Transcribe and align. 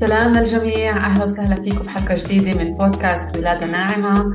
سلام 0.00 0.32
للجميع. 0.32 1.06
أهلا 1.06 1.24
وسهلا 1.24 1.62
فيكم 1.62 1.84
بحلقة 1.84 2.14
جديدة 2.24 2.64
من 2.64 2.74
بودكاست 2.74 3.36
ولادة 3.36 3.66
ناعمة. 3.66 4.32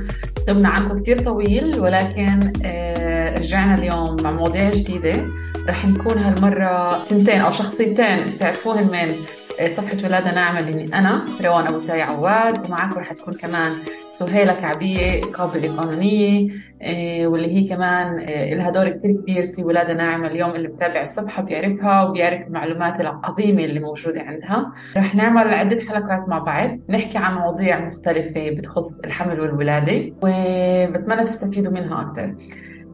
غبنا 0.48 0.68
عنكم 0.68 0.98
كتير 0.98 1.18
طويل 1.18 1.80
ولكن 1.80 2.52
آه، 2.64 3.34
رجعنا 3.38 3.74
اليوم 3.74 4.16
مع 4.22 4.30
مواضيع 4.30 4.70
جديدة. 4.70 5.26
رح 5.68 5.86
نكون 5.86 6.18
هالمرة 6.18 7.04
تنتين 7.04 7.40
أو 7.40 7.52
شخصيتين 7.52 8.38
تعرفوهن 8.40 8.86
من 8.86 9.14
صفحة 9.68 9.96
ولادة 10.04 10.34
ناعمة 10.34 10.60
اللي 10.60 10.84
أنا 10.94 11.24
روان 11.44 11.66
أبو 11.66 11.78
تاي 11.80 12.02
عواد 12.02 12.66
ومعاكم 12.66 12.98
رح 13.00 13.12
تكون 13.12 13.34
كمان 13.34 13.72
سهيلة 14.08 14.54
كعبية 14.54 15.20
قابلة 15.20 15.76
قانونية 15.76 16.48
آه، 16.82 17.26
واللي 17.26 17.48
هي 17.56 17.68
كمان 17.68 18.18
آه، 18.20 18.54
لها 18.54 18.70
دور 18.70 18.88
كتير 18.88 19.12
كبير 19.12 19.46
في 19.46 19.64
ولادة 19.64 19.94
ناعمة 19.94 20.26
اليوم 20.26 20.50
اللي 20.50 20.68
بتابع 20.68 21.02
الصفحة 21.02 21.42
بيعرفها 21.42 22.02
وبيعرف 22.02 22.46
المعلومات 22.46 23.00
العظيمة 23.00 23.64
اللي 23.64 23.80
موجودة 23.80 24.22
عندها. 24.22 24.72
رح 24.96 25.14
نعمل 25.14 25.54
عدة 25.54 25.80
حلقات 25.80 26.28
مع 26.28 26.38
بعض 26.38 26.78
نحكي 26.88 27.18
عن 27.18 27.34
مواضيع 27.34 27.80
مختلفة 27.86 28.50
بتخص 28.50 29.00
الحمل 29.04 29.40
والولادة 29.40 30.12
وبتمنى 30.22 31.24
تستفيدوا 31.24 31.72
منها 31.72 32.00
أكثر 32.02 32.34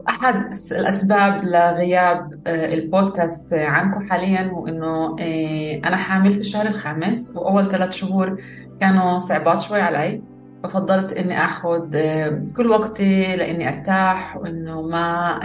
أحد 0.09 0.53
الأسباب 0.71 1.43
لغياب 1.43 2.33
آه، 2.47 2.73
البودكاست 2.73 3.53
عنكم 3.53 4.09
حاليا 4.09 4.41
هو 4.41 4.67
إنه 4.67 5.15
آه، 5.19 5.87
أنا 5.87 5.97
حامل 5.97 6.33
في 6.33 6.39
الشهر 6.39 6.67
الخامس 6.67 7.33
وأول 7.35 7.71
ثلاث 7.71 7.91
شهور 7.91 8.41
كانوا 8.79 9.17
صعبات 9.17 9.61
شوي 9.61 9.81
علي 9.81 10.21
ففضلت 10.63 11.13
إني 11.13 11.45
أخذ 11.45 11.95
آه، 11.95 12.43
كل 12.57 12.67
وقتي 12.67 13.35
لإني 13.35 13.69
أرتاح 13.69 14.37
وإنه 14.37 14.81
ما 14.81 15.39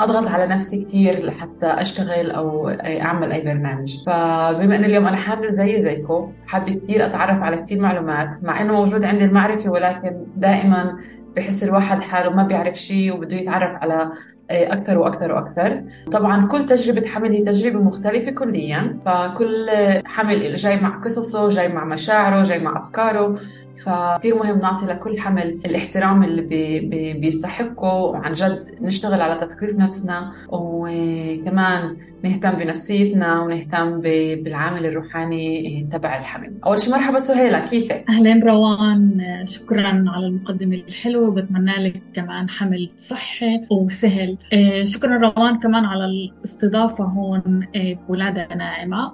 أضغط 0.00 0.28
على 0.28 0.46
نفسي 0.46 0.84
كثير 0.84 1.24
لحتى 1.24 1.66
أشتغل 1.66 2.30
أو 2.30 2.68
أعمل 2.84 3.32
أي 3.32 3.44
برنامج. 3.44 3.96
فبما 4.06 4.76
إنه 4.76 4.86
اليوم 4.86 5.06
أنا 5.06 5.16
حامل 5.16 5.52
زي 5.52 5.80
زيكم 5.82 6.32
حابة 6.46 6.74
كثير 6.74 7.06
أتعرف 7.06 7.42
على 7.42 7.56
كثير 7.56 7.80
معلومات 7.80 8.44
مع 8.44 8.60
إنه 8.60 8.72
موجود 8.72 9.04
عندي 9.04 9.24
المعرفة 9.24 9.70
ولكن 9.70 10.26
دائما 10.36 10.96
بحس 11.36 11.64
الواحد 11.64 12.02
حاله 12.02 12.30
ما 12.30 12.42
بيعرف 12.42 12.74
شيء 12.74 13.14
وبده 13.16 13.36
يتعرف 13.36 13.82
على 13.82 14.10
آه، 14.50 14.72
أكثر 14.72 14.98
وأكثر 14.98 15.32
وأكثر 15.32 15.82
طبعا 16.12 16.46
كل 16.46 16.66
تجربة 16.66 17.06
حمل 17.08 17.32
هي 17.32 17.42
تجربة 17.42 17.78
مختلفة 17.82 18.30
كليا 18.30 18.98
فكل 19.06 19.66
حمل 20.04 20.54
جاي 20.54 20.80
مع 20.80 21.00
قصصه 21.00 21.48
جاي 21.48 21.68
مع 21.68 21.84
مشاعره 21.84 22.42
جاي 22.42 22.58
مع 22.58 22.78
أفكاره. 22.78 23.38
فكثير 23.84 24.34
مهم 24.34 24.58
نعطي 24.58 24.86
لكل 24.86 25.20
حمل 25.20 25.60
الاحترام 25.64 26.22
اللي 26.24 26.42
بي 26.42 26.80
بي 26.80 27.12
بيستحقه. 27.12 27.94
وعن 27.94 28.32
جد 28.32 28.64
نشتغل 28.80 29.20
على 29.20 29.46
تثقيف 29.46 29.76
نفسنا 29.76 30.32
وكمان 30.48 31.96
نهتم 32.24 32.50
بنفسيتنا 32.50 33.40
ونهتم 33.40 34.00
بالعامل 34.00 34.86
الروحاني 34.86 35.88
تبع 35.92 36.18
الحمل. 36.18 36.52
أول 36.66 36.80
شيء 36.80 36.94
مرحبا 36.94 37.18
سهيلة 37.18 37.64
كيفك؟ 37.64 38.04
أهلا 38.08 38.40
روان 38.44 39.20
شكرا 39.44 40.04
على 40.08 40.26
المقدمة 40.26 40.74
الحلوة. 40.74 41.28
وبتمنى 41.28 41.88
لك 41.88 42.02
كمان 42.14 42.48
حمل 42.48 42.90
صحي 42.96 43.60
وسهل. 43.70 44.38
آه، 44.52 44.84
شكرا 44.84 45.16
روان 45.16 45.58
كمان 45.58 45.84
على 45.84 46.04
الاستضافة 46.04 47.04
هون 47.04 47.66
آه، 47.76 47.98
بولادة 48.08 48.48
ناعمة. 48.54 49.12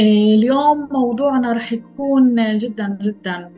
آه، 0.00 0.34
اليوم 0.34 0.88
موضوعنا 0.92 1.52
رح 1.52 1.72
يكون 1.72 2.54
جدا 2.54 2.98
جدا 3.02 3.50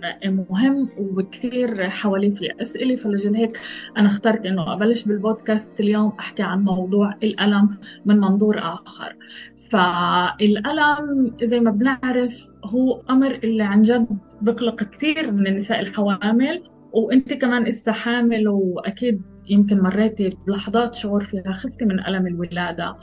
مهم 0.50 0.90
وكثير 0.98 1.90
حواليه 1.90 2.30
في 2.30 2.48
أسئلة 2.62 2.96
فلجل 2.96 3.36
هيك 3.36 3.58
أنا 3.96 4.06
اخترت 4.08 4.46
إنه 4.46 4.72
أبلش 4.72 5.04
بالبودكاست 5.04 5.80
اليوم 5.80 6.12
أحكي 6.20 6.42
عن 6.42 6.64
موضوع 6.64 7.14
الألم 7.22 7.78
من 8.06 8.16
منظور 8.20 8.58
آخر. 8.58 9.16
فالألم 9.72 11.36
زي 11.42 11.60
ما 11.60 11.70
بنعرف 11.70 12.46
هو 12.64 13.02
أمر 13.10 13.34
اللي 13.44 13.62
عن 13.62 13.82
جد 13.82 14.06
بقلق 14.40 14.82
كثير 14.82 15.32
من 15.32 15.46
النساء 15.46 15.80
الحوامل 15.80 16.62
وإنت 16.92 17.34
كمان 17.34 17.66
اسا 17.66 17.92
حامل 17.92 18.48
وأكيد 18.48 19.22
يمكن 19.48 19.80
مريتي 19.80 20.38
بلحظات 20.46 20.94
شعور 20.94 21.24
فيها 21.24 21.52
خفتي 21.52 21.84
من 21.84 22.00
ألم 22.06 22.26
الولادة 22.26 22.96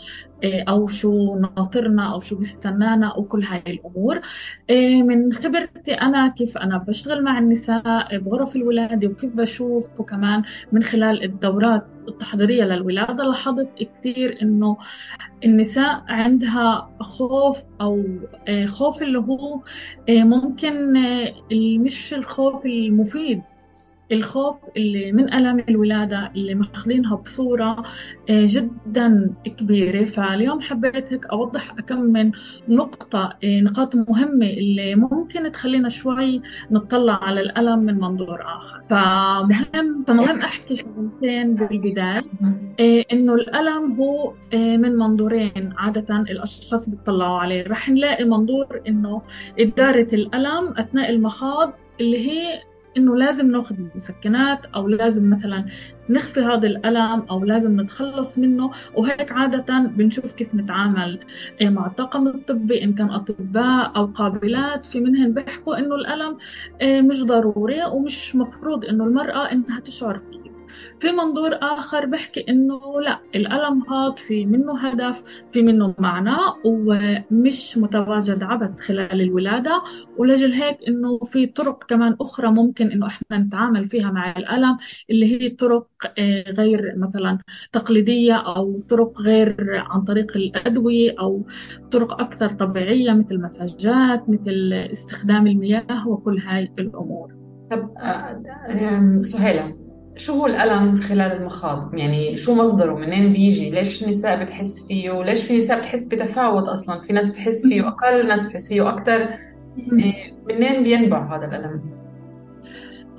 إيه، 0.43 0.63
أو 0.69 0.87
شو 0.87 1.35
ناطرنا 1.39 2.13
أو 2.13 2.21
شو 2.21 2.37
بيستنانا 2.37 3.15
وكل 3.17 3.43
هاي 3.43 3.61
الأمور. 3.67 4.21
إيه، 4.69 5.03
من 5.03 5.33
خبرتي 5.33 5.93
أنا 5.93 6.27
كيف 6.27 6.57
أنا 6.57 6.77
بشتغل 6.77 7.23
مع 7.23 7.39
النساء 7.39 8.17
بغرف 8.17 8.55
الولادة 8.55 9.07
وكيف 9.07 9.35
بشوف 9.35 9.99
وكمان 9.99 10.43
من 10.71 10.83
خلال 10.83 11.23
الدورات 11.23 11.87
التحضيرية 12.07 12.63
للولادة. 12.63 13.23
لاحظت 13.23 13.69
كثير 13.77 14.41
إنه 14.41 14.77
النساء 15.45 16.03
عندها 16.07 16.89
خوف 16.99 17.59
أو 17.81 18.03
إيه، 18.47 18.65
خوف 18.65 19.01
اللي 19.01 19.19
هو 19.19 19.61
ممكن 20.09 20.93
مش 21.81 22.13
الخوف 22.13 22.65
المفيد. 22.65 23.41
الخوف 24.13 24.59
اللي 24.77 25.11
من 25.11 25.33
ألم 25.33 25.63
الولادة 25.69 26.31
اللي 26.35 26.55
ماخذينها 26.55 27.15
بصورة 27.15 27.83
آه، 28.29 28.45
جدا 28.45 29.33
كبيرة. 29.45 30.05
فاليوم 30.05 30.59
حبيت 30.59 31.13
هيك 31.13 31.25
أوضح 31.25 31.71
أكم 31.79 32.01
من 32.01 32.31
نقطة 32.69 33.33
آه، 33.43 33.59
نقاط 33.61 33.95
مهمة 33.95 34.45
اللي 34.45 34.95
ممكن 34.95 35.51
تخلينا 35.51 35.89
شوي 35.89 36.41
نطلع 36.71 37.23
على 37.23 37.41
الألم 37.41 37.79
من 37.79 37.99
منظور 37.99 38.41
آخر. 38.41 38.81
فمهم 38.89 40.03
فمهم 40.07 40.41
أحكي 40.41 40.75
شغلتين 40.75 41.55
بالبداية. 41.55 42.23
آه، 42.79 43.03
إنه 43.13 43.33
الألم 43.33 43.91
هو 43.91 44.33
من 44.53 44.95
منظورين 44.97 45.73
عادة 45.77 46.15
الأشخاص 46.17 46.89
بيطلعوا 46.89 47.37
عليه. 47.39 47.63
رح 47.67 47.89
نلاقي 47.89 48.23
منظور 48.25 48.81
إنه 48.87 49.21
إدارة 49.59 50.07
الألم 50.13 50.73
أثناء 50.77 51.09
المخاض 51.09 51.73
اللي 52.01 52.31
هي 52.31 52.61
إنه 52.97 53.15
لازم 53.15 53.51
ناخذ 53.51 53.75
مسكنات 53.95 54.65
أو 54.65 54.87
لازم 54.87 55.29
مثلا 55.29 55.65
نخفي 56.09 56.39
هذا 56.39 56.67
الألم 56.67 57.25
أو 57.31 57.43
لازم 57.45 57.81
نتخلص 57.81 58.39
منه. 58.39 58.71
وهيك 58.95 59.31
عادة 59.31 59.79
بنشوف 59.79 60.33
كيف 60.35 60.55
نتعامل 60.55 61.19
مع 61.61 61.87
الطاقم 61.87 62.27
الطبي 62.27 62.83
إن 62.83 62.93
كان 62.93 63.09
أطباء 63.09 63.91
أو 63.95 64.05
قابلات. 64.05 64.85
في 64.85 64.99
منهن 64.99 65.33
بيحكوا 65.33 65.77
إنه 65.77 65.95
الألم 65.95 66.37
إيه، 66.81 67.01
مش 67.01 67.23
ضروري 67.23 67.85
ومش 67.85 68.35
مفروض 68.35 68.85
إنه 68.85 69.03
المرأة 69.03 69.51
إنها 69.51 69.79
تشعر 69.79 70.17
فيه. 70.17 70.42
في 70.99 71.11
منظور 71.11 71.57
آخر 71.61 72.05
بحكي 72.05 72.45
إنه 72.49 73.01
لا 73.01 73.19
الألم 73.35 73.83
هذا 73.91 74.15
في 74.15 74.45
منه 74.45 74.79
هدف 74.87 75.23
في 75.49 75.61
منه 75.61 75.95
معنى 75.99 76.37
ومش 76.65 77.77
متواجد 77.77 78.43
عبث 78.43 78.79
خلال 78.79 79.21
الولادة. 79.21 79.83
ولجل 80.17 80.51
هيك 80.51 80.77
إنه 80.87 81.19
في 81.19 81.45
طرق 81.45 81.83
كمان 81.83 82.15
أخرى 82.21 82.51
ممكن 82.51 82.91
إنه 82.91 83.07
إحنا 83.07 83.37
نتعامل 83.37 83.85
فيها 83.85 84.11
مع 84.11 84.31
الألم 84.37 84.77
اللي 85.09 85.41
هي 85.41 85.49
طرق 85.49 85.87
آه، 86.19 86.51
غير 86.51 86.93
مثلا 86.97 87.37
تقليدية 87.71 88.33
أو 88.33 88.81
طرق 88.89 89.21
غير 89.21 89.55
عن 89.89 90.01
طريق 90.01 90.37
الأدوية 90.37 91.15
أو 91.19 91.45
طرق 91.91 92.21
أكثر 92.21 92.49
طبيعية 92.49 93.11
مثل 93.11 93.41
مساجات 93.41 94.29
مثل 94.29 94.73
استخدام 94.73 95.47
المياه 95.47 96.07
وكل 96.07 96.37
هاي 96.39 96.71
الأمور. 96.79 97.33
طب 97.71 97.91
آه، 97.99 99.21
سهيلة. 99.21 99.82
شو 100.17 100.33
هو 100.33 100.45
الألم 100.45 101.01
خلال 101.01 101.31
المخاض؟ 101.31 101.93
يعني 101.95 102.37
شو 102.37 102.55
مصدره؟ 102.55 102.93
منين 102.93 103.33
بيجي؟ 103.33 103.69
ليش 103.69 104.03
النساء 104.03 104.43
بتحس 104.43 104.87
فيه؟ 104.87 105.23
ليش 105.23 105.43
في 105.43 105.59
نساء 105.59 105.79
بتحس 105.79 106.05
بتفاوت 106.05 106.63
أصلا؟ 106.63 107.01
في 107.01 107.13
ناس 107.13 107.29
بتحس 107.29 107.67
فيه 107.67 107.87
أقل، 107.87 108.27
ناس 108.27 108.45
بتحس 108.45 108.69
فيه 108.69 108.89
أكثر. 108.89 109.29
إيه، 109.77 110.33
منين 110.49 110.83
بينبع 110.83 111.35
هذا 111.37 111.45
الألم؟ 111.45 111.81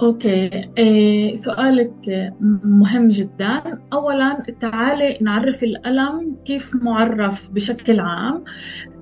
أوكي 0.02 0.68
إيه 0.78 1.34
سؤالك 1.34 2.32
مهم 2.64 3.08
جدا 3.08 3.62
اولا 3.92 4.44
تعالي 4.60 5.18
نعرف 5.20 5.62
الألم 5.62 6.36
كيف 6.44 6.74
معرف 6.82 7.50
بشكل 7.50 8.00
عام 8.00 8.44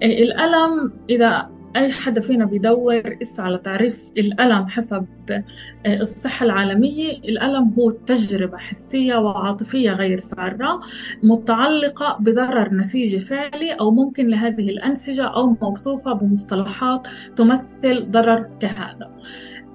إيه 0.02 0.22
الألم 0.24 0.92
إذا 1.10 1.50
أي 1.76 1.92
حدا 1.92 2.20
فينا 2.20 2.44
بيدور 2.44 3.16
إسا 3.22 3.42
على 3.42 3.58
تعريف 3.58 4.10
الألم 4.16 4.66
حسب 4.66 5.06
آه، 5.86 6.00
الصحة 6.00 6.46
العالمية. 6.46 7.18
الألم 7.18 7.68
هو 7.78 7.90
تجربة 7.90 8.58
حسية 8.58 9.14
وعاطفية 9.14 9.90
غير 9.90 10.18
سارة 10.18 10.80
متعلقة 11.22 12.16
بضرر 12.20 12.74
نسيجي 12.74 13.20
فعلي 13.20 13.72
أو 13.72 13.90
ممكن 13.90 14.28
لهذه 14.28 14.70
الأنسجة 14.70 15.24
أو 15.24 15.56
موصوفة 15.62 16.12
بمصطلحات 16.12 17.08
تمثل 17.36 18.10
ضرر 18.10 18.48
كهذا. 18.60 19.10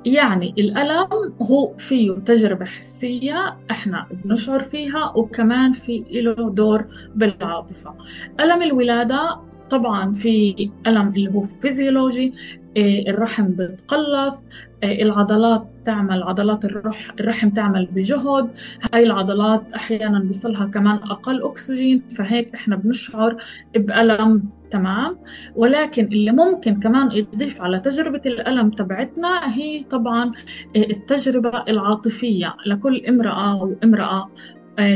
يعني 0.05 0.53
الألم 0.57 1.33
هو 1.41 1.77
فيه 1.77 2.11
تجربة 2.11 2.65
حسية 2.65 3.57
إحنا 3.71 4.07
بنشعر 4.11 4.59
فيها 4.59 5.13
وكمان 5.15 5.71
في 5.71 6.05
له 6.11 6.49
دور 6.49 6.85
بالعاطفة. 7.15 7.95
ألم 8.39 8.61
الولادة 8.61 9.39
طبعا 9.69 10.13
في 10.13 10.69
ألم 10.87 11.07
اللي 11.15 11.33
هو 11.33 11.41
فيزيولوجي 11.41 12.33
آه، 12.77 13.03
الرحم 13.09 13.47
بتقلص 13.49 14.49
آه، 14.83 15.01
العضلات 15.01 15.67
تعمل 15.85 16.23
عضلات 16.23 16.65
الرح 16.65 17.11
الرحم 17.19 17.49
تعمل 17.49 17.85
بجهد 17.85 18.49
هاي 18.93 19.03
العضلات 19.03 19.73
أحيانا 19.73 20.19
بيصلها 20.19 20.65
كمان 20.65 20.95
أقل 20.95 21.43
أكسجين 21.43 21.99
فهيك 22.09 22.53
إحنا 22.55 22.75
بنشعر 22.75 23.37
بألم 23.75 24.43
تمام؟ 24.71 25.17
ولكن 25.55 26.05
اللي 26.05 26.31
ممكن 26.31 26.79
كمان 26.79 27.11
يضيف 27.11 27.61
على 27.61 27.79
تجربة 27.79 28.21
الألم 28.25 28.69
تبعتنا 28.69 29.53
هي 29.55 29.83
طبعا 29.83 30.31
آه، 30.75 30.79
التجربة 30.79 31.63
العاطفية 31.67 32.55
لكل 32.65 33.05
امرأة 33.05 33.55
وامرأة 33.63 34.29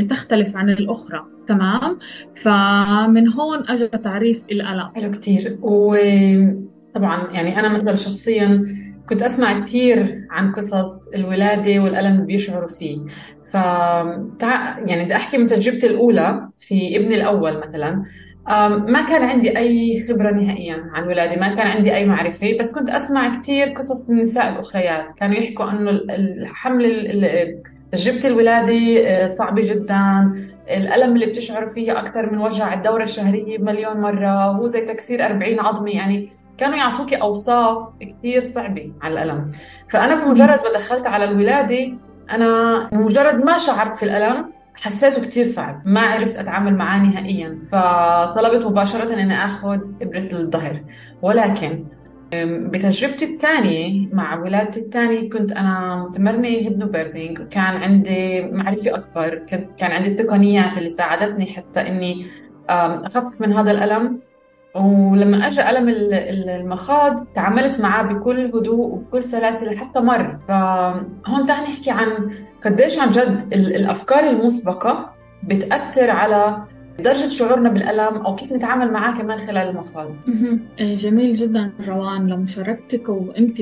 تختلف 0.08 0.56
عن 0.56 0.70
الأخرى 0.70 1.24
تمام؟ 1.46 1.98
فمن 2.42 3.28
هون 3.28 3.68
أجى 3.68 3.88
تعريف 3.88 4.44
الألم. 4.50 4.90
حلو 4.94 5.10
كتير. 5.10 5.58
و 5.62 5.96
طبعا 6.94 7.32
يعني 7.32 7.60
أنا 7.60 7.68
مثلا 7.68 7.94
شخصيا 7.94 8.64
كنت 9.08 9.22
أسمع 9.22 9.64
كثير 9.64 10.26
عن 10.30 10.52
قصص 10.52 11.08
الولادة 11.14 11.80
والألم 11.82 12.12
اللي 12.12 12.26
بيشعروا 12.26 12.68
فيه. 12.68 12.98
ف 13.52 13.54
يعني 14.86 15.04
بدي 15.04 15.16
أحكي 15.16 15.38
من 15.38 15.46
تجربتي 15.46 15.86
الأولى 15.86 16.48
في 16.58 16.96
ابني 16.96 17.14
الأول 17.14 17.58
مثلا. 17.58 18.04
ما 18.88 19.02
كان 19.08 19.22
عندي 19.22 19.58
أي 19.58 20.04
خبرة 20.08 20.30
نهائيا 20.30 20.84
عن 20.92 21.02
الولادة 21.02 21.40
ما 21.40 21.54
كان 21.54 21.66
عندي 21.66 21.94
أي 21.94 22.06
معرفة 22.06 22.58
بس 22.60 22.78
كنت 22.78 22.90
أسمع 22.90 23.40
كثير 23.40 23.68
قصص 23.68 24.10
النساء 24.10 24.52
الأخريات. 24.52 25.12
كانوا 25.12 25.36
يحكوا 25.36 25.70
أنه 25.70 25.90
الحمل 26.42 26.84
تجربة 27.92 28.28
الولادة 28.28 29.06
آه، 29.06 29.26
صعبة 29.26 29.62
جدا. 29.62 30.32
الألم 30.70 31.14
اللي 31.14 31.26
بتشعر 31.26 31.66
فيه 31.66 31.98
أكثر 32.00 32.32
من 32.32 32.38
وجع 32.38 32.74
الدورة 32.74 33.02
الشهرية 33.02 33.58
مليون 33.58 34.00
مرة. 34.00 34.28
هو 34.44 34.66
زي 34.66 34.80
تكسير 34.80 35.26
40 35.26 35.60
عظمة 35.60 35.90
يعني 35.90 36.28
كانوا 36.58 36.76
يعطوكي 36.76 37.16
أوصاف 37.16 37.88
كثير 38.00 38.42
صعبة 38.42 38.92
على 39.02 39.14
الألم. 39.22 39.52
فأنا 39.90 40.24
بمجرد 40.24 40.48
ما 40.64 40.72
دخلت 40.78 41.06
على 41.06 41.24
الولادة 41.24 41.92
أنا 42.30 42.88
بمجرد 42.92 43.44
ما 43.44 43.58
شعرت 43.58 43.96
في 43.96 44.02
الألم 44.02 44.52
حسيته 44.74 45.22
كثير 45.24 45.44
صعب. 45.44 45.82
ما 45.84 46.00
عرفت 46.00 46.36
أتعامل 46.36 46.74
معاه 46.74 46.98
نهائيا. 46.98 47.58
فطلبت 47.72 48.66
مباشرة 48.66 49.12
أني 49.12 49.44
أخذ 49.44 49.80
إبرة 50.02 50.28
الظهر. 50.32 50.80
ولكن 51.22 51.84
بتجربتي 52.34 53.24
الثانية 53.24 54.08
مع 54.12 54.38
ولادتي 54.38 54.80
الثانية 54.80 55.30
كنت 55.30 55.52
أنا 55.52 55.96
متمرنة 55.96 56.48
هيبنوبيردينج 56.48 57.40
وكان 57.40 57.76
عندي 57.76 58.42
معرفة 58.42 58.94
أكبر 58.94 59.34
كان 59.76 59.92
عندي 59.92 60.08
التقنيات 60.08 60.78
اللي 60.78 60.88
ساعدتني 60.88 61.46
حتى 61.46 61.80
إني 61.80 62.26
أخفف 62.68 63.40
من 63.40 63.52
هذا 63.52 63.70
الألم. 63.70 64.20
ولما 64.74 65.46
أجى 65.46 65.70
ألم 65.70 65.88
المخاض 65.88 67.26
تعاملت 67.34 67.80
معاه 67.80 68.02
بكل 68.02 68.40
هدوء 68.40 68.86
وبكل 68.86 69.22
سلاسه 69.22 69.66
لحتى 69.72 70.00
مر. 70.00 70.38
فهون 70.48 71.46
تعال 71.46 71.62
نحكي 71.62 71.90
عن 71.90 72.30
قديش 72.64 72.98
عن 72.98 73.10
جد 73.10 73.48
الأفكار 73.52 74.30
المسبقة 74.30 75.10
بتأثر 75.42 76.10
على 76.10 76.62
درجة 76.98 77.28
شعورنا 77.28 77.68
بالألم 77.68 78.16
أو 78.16 78.34
كيف 78.36 78.52
نتعامل 78.52 78.92
معاه 78.92 79.12
كمان 79.18 79.38
خلال 79.38 79.68
المخاض 79.68 80.16
إيه، 80.78 80.94
جميل 80.94 81.32
جدا 81.34 81.72
روان. 81.88 82.28
لمشاركتك 82.30 83.08
وأنت 83.08 83.60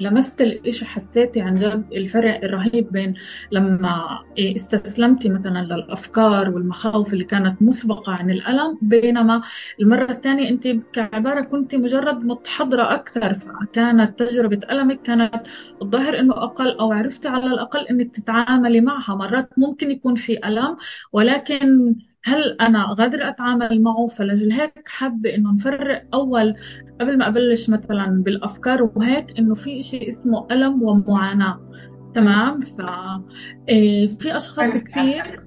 لمست 0.00 0.40
الإشي 0.40 0.84
حسيتي 0.84 1.40
عن 1.40 1.54
جد 1.54 1.84
الفرق 1.92 2.44
الرهيب 2.44 2.92
بين 2.92 3.14
لما 3.52 4.18
إيه، 4.38 4.54
استسلمتي 4.56 5.28
مثلا 5.28 5.58
للأفكار 5.58 6.50
والمخاوف 6.50 7.12
اللي 7.12 7.24
كانت 7.24 7.62
مسبقة 7.62 8.12
عن 8.12 8.30
الألم 8.30 8.78
بينما 8.82 9.42
المرة 9.80 10.10
الثانية 10.10 10.48
أنت 10.48 10.68
كعبارة 10.92 11.40
كنت 11.40 11.74
مجرد 11.74 12.24
متحضرة 12.24 12.94
أكثر 12.94 13.32
فكانت 13.34 14.18
تجربة 14.18 14.60
ألمك 14.70 15.02
كانت 15.02 15.46
الظاهر 15.82 16.18
أنه 16.20 16.34
أقل 16.34 16.78
أو 16.78 16.92
عرفتي 16.92 17.28
على 17.28 17.46
الأقل 17.46 17.86
أنك 17.86 18.10
تتعاملي 18.10 18.80
معها. 18.80 19.14
مرات 19.14 19.50
ممكن 19.56 19.90
يكون 19.90 20.14
في 20.14 20.46
ألم 20.48 20.76
ولكن 21.12 21.94
هل 22.24 22.56
أنا 22.60 22.94
قادرة 22.94 23.28
أتعامل 23.28 23.82
معه؟ 23.82 24.06
فلجل 24.06 24.52
هيك 24.52 24.88
حابة 24.88 25.34
إنه 25.34 25.52
نفرق. 25.52 26.02
أول 26.14 26.54
قبل 27.00 27.18
ما 27.18 27.28
أبلش 27.28 27.70
مثلا 27.70 28.22
بالأفكار 28.22 28.82
وهيك 28.82 29.38
إنه 29.38 29.54
في 29.54 29.82
شيء 29.82 30.08
اسمه 30.08 30.46
ألم 30.50 30.82
ومعاناة. 30.82 31.70
تمام؟ 32.14 32.60
ففي 32.60 34.32
آه، 34.32 34.36
أشخاص 34.36 34.76
كثير 34.76 35.44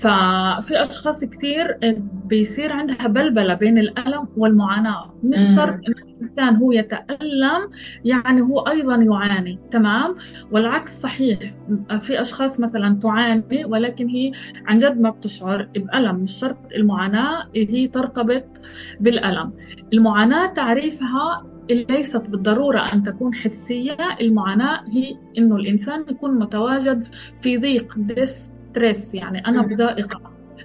ففي 0.00 0.82
أشخاص 0.82 1.24
كثير 1.24 1.78
آه، 1.82 1.96
بيصير 2.26 2.72
عندها 2.72 3.06
بلبلة 3.06 3.54
بين 3.54 3.78
الألم 3.78 4.28
والمعاناة. 4.36 5.14
مش 5.22 5.40
شرط 5.56 5.74
إن 5.74 5.94
الإنسان 6.08 6.56
هو 6.56 6.72
يتألم 6.72 7.70
يعني 8.04 8.40
هو 8.42 8.60
أيضا 8.60 8.94
يعاني 8.96 9.58
تمام؟ 9.70 10.14
والعكس 10.52 11.00
صحيح. 11.00 11.38
في 12.00 12.20
أشخاص 12.20 12.60
مثلا 12.60 12.98
تعاني 13.02 13.64
ولكن 13.64 14.08
هي 14.08 14.32
عن 14.66 14.78
جد 14.78 15.00
ما 15.00 15.10
بتشعر 15.10 15.68
بألم. 15.76 16.16
مش 16.16 16.32
شرط 16.32 16.58
المعاناة 16.76 17.44
هي 17.56 17.88
ترتبط 17.88 18.60
بالألم. 19.00 19.52
المعاناة 19.92 20.46
تعريفها 20.52 21.46
ليست 21.70 22.30
بالضرورة 22.30 22.80
أن 22.80 23.02
تكون 23.02 23.34
حسية. 23.34 23.96
المعاناة 24.20 24.80
هي 24.88 25.16
إنه 25.38 25.56
الإنسان 25.56 26.04
يكون 26.10 26.38
متواجد 26.38 27.06
في 27.40 27.56
ضيق 27.58 27.98
ديستريس 28.74 29.14
يعني 29.14 29.46
أنا 29.46 29.62
بضائقة 29.62 30.20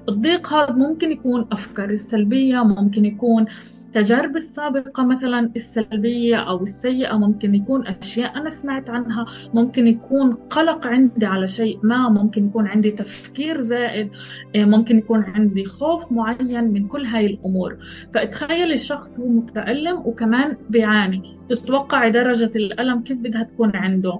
الضيق 0.09 0.53
هذا 0.53 0.73
ممكن 0.73 1.11
يكون 1.11 1.47
أفكار 1.51 1.89
السلبية 1.89 2.63
ممكن 2.63 3.05
يكون 3.05 3.45
تجارب 3.93 4.35
السابقة 4.35 5.05
مثلا 5.05 5.51
السلبية 5.55 6.35
أو 6.35 6.63
السيئة 6.63 7.17
ممكن 7.17 7.55
يكون 7.55 7.87
أشياء 7.87 8.37
أنا 8.37 8.49
سمعت 8.49 8.89
عنها 8.89 9.25
ممكن 9.53 9.87
يكون 9.87 10.33
قلق 10.33 10.87
عندي 10.87 11.25
على 11.25 11.47
شيء 11.47 11.79
ما 11.83 12.09
ممكن 12.09 12.47
يكون 12.47 12.67
عندي 12.67 12.91
تفكير 12.91 13.61
زائد 13.61 14.09
آه، 14.55 14.65
ممكن 14.65 14.97
يكون 14.97 15.23
عندي 15.23 15.65
خوف 15.65 16.11
معين 16.11 16.63
من 16.63 16.87
كل 16.87 17.05
هاي 17.05 17.25
الأمور. 17.25 17.77
فتخيل 18.13 18.71
الشخص 18.71 19.19
هو 19.19 19.27
متألم 19.27 19.97
وكمان 20.05 20.57
بيعاني 20.69 21.39
تتوقع 21.49 22.07
درجة 22.07 22.51
الألم 22.55 23.03
كيف 23.03 23.17
بدها 23.17 23.43
تكون 23.43 23.75
عنده. 23.75 24.11
إيه، 24.11 24.19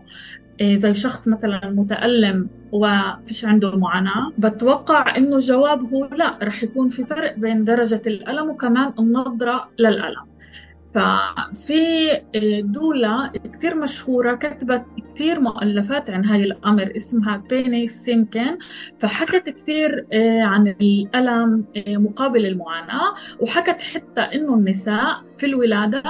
زي 0.61 0.93
شخص 0.93 1.27
مثلا 1.27 1.69
متألم 1.69 2.49
وفيش 2.71 3.45
عنده 3.45 3.77
معاناة 3.77 4.33
بتوقع 4.37 5.17
إنه 5.17 5.35
الجواب 5.35 5.93
هو 5.93 6.05
لا 6.05 6.39
رح 6.43 6.63
يكون 6.63 6.89
في 6.89 7.03
فرق 7.03 7.35
بين 7.37 7.63
درجة 7.63 8.01
الألم 8.07 8.49
وكمان 8.49 8.93
النظرة 8.99 9.71
للألم. 9.79 10.29
ففي 10.93 12.11
آه، 12.35 12.61
دولة 12.61 13.31
كتير 13.53 13.75
مشهورة 13.75 14.35
كتبت 14.35 14.85
كتير 15.19 15.39
مؤلفات 15.39 16.09
عن 16.09 16.25
هاي 16.25 16.43
الأمر 16.43 16.91
اسمها 16.95 17.37
بيني 17.49 17.87
سيمكن 17.87 18.57
فحكت 18.97 19.49
كتير 19.49 20.07
آه، 20.13 20.41
عن 20.41 20.67
الألم 20.67 21.65
آه، 21.77 21.97
مقابل 21.97 22.45
المعاناة 22.45 23.13
وحكت 23.39 23.81
حتى 23.81 24.21
إنه 24.21 24.53
النساء 24.53 25.23
في 25.37 25.45
الولادة 25.45 26.03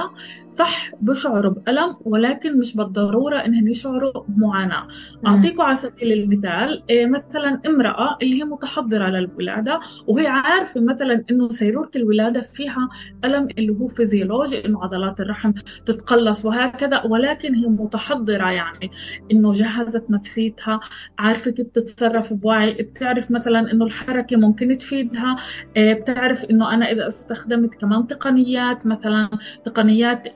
صح 0.46 0.90
بشعروا 1.00 1.52
بألم 1.52 1.96
ولكن 2.04 2.58
مش 2.58 2.76
بالضرورة 2.76 3.36
إنهم 3.38 3.68
يشعروا 3.68 4.24
بمعاناة. 4.28 4.86
أعطيكم 5.26 5.62
على 5.62 5.76
سبيل 5.76 6.12
المثال 6.12 6.82
مثلا 6.90 7.60
امرأة 7.66 8.16
اللي 8.22 8.40
هي 8.40 8.44
متحضرة 8.44 9.08
للولادة 9.08 9.80
وهي 10.06 10.26
عارفة 10.26 10.80
مثلا 10.80 11.24
إنه 11.30 11.48
سيرورة 11.50 11.90
الولادة 11.96 12.40
فيها 12.40 12.88
ألم 13.24 13.48
اللي 13.58 13.72
هو 13.72 13.86
فيزيولوجي 13.86 14.64
إنه 14.66 14.84
عضلات 14.84 15.20
الرحم 15.20 15.52
تتقلص 15.86 16.44
وهكذا 16.44 17.02
ولكن 17.02 17.54
هي 17.54 17.66
متحضرة 17.66 18.50
يعني. 18.50 18.90
إنه 19.32 19.52
جهزت 19.52 20.10
نفسيتها 20.10 20.80
عارفة 21.18 21.50
كيف 21.50 21.66
تتصرف 21.66 22.32
بوعي 22.32 22.72
بتعرف 22.72 23.30
مثلا 23.30 23.72
إنه 23.72 23.84
الحركة 23.84 24.36
ممكن 24.36 24.78
تفيدها 24.78 25.36
آه، 25.76 25.92
بتعرف 25.92 26.44
إنه 26.44 26.74
أنا 26.74 26.90
إذا 26.90 27.06
استخدمت 27.06 27.74
كمان 27.74 28.06
تقنيات 28.06 28.86
مثلا 28.86 29.30
تقنيات 29.64 30.28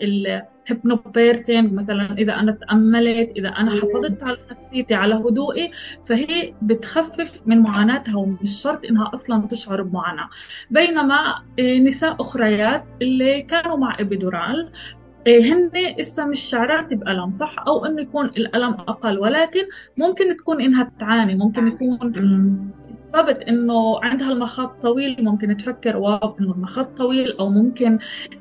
hypnobirthing 0.66 1.72
مثلا 1.72 2.12
إذا 2.18 2.34
أنا 2.34 2.52
تأملت 2.52 3.30
إذا 3.36 3.48
أنا 3.48 3.70
حافظت 3.70 4.22
على 4.22 4.38
نفسيتي 4.50 4.94
على 4.94 5.14
هدوئي 5.14 5.70
فهي 6.08 6.54
بتخفف 6.62 7.46
من 7.46 7.58
معاناتها 7.58 8.16
ومش 8.16 8.62
شرط 8.62 8.84
إنها 8.84 9.10
أصلا 9.14 9.46
تشعر 9.46 9.82
بمعاناة. 9.82 10.28
بينما 10.70 11.42
آه، 11.58 11.78
نساء 11.78 12.20
أخريات 12.20 12.84
اللي 13.02 13.42
كانوا 13.42 13.76
مع 13.76 13.96
إبيدورال 14.00 14.72
هن 15.28 15.70
إسا 16.00 16.24
مش 16.24 16.40
شعرات 16.40 16.94
بألم 16.94 17.30
صح؟ 17.30 17.56
أو 17.66 17.84
إنه 17.86 18.02
يكون 18.02 18.26
الألم 18.26 18.72
أقل. 18.74 19.18
ولكن 19.18 19.60
ممكن 19.96 20.36
تكون 20.36 20.60
إنها 20.62 20.92
تعاني 20.98 21.34
ممكن 21.34 21.66
يكون 21.68 21.98
بالضبط 21.98 23.42
إنه 23.48 24.04
عندها 24.04 24.32
المخاط 24.32 24.82
طويل 24.82 25.24
ممكن 25.24 25.56
تفكر 25.56 25.96
واو 25.96 26.36
إنه 26.40 26.52
المخاط 26.52 26.96
طويل 26.96 27.32
أو 27.38 27.48
ممكن 27.50 27.98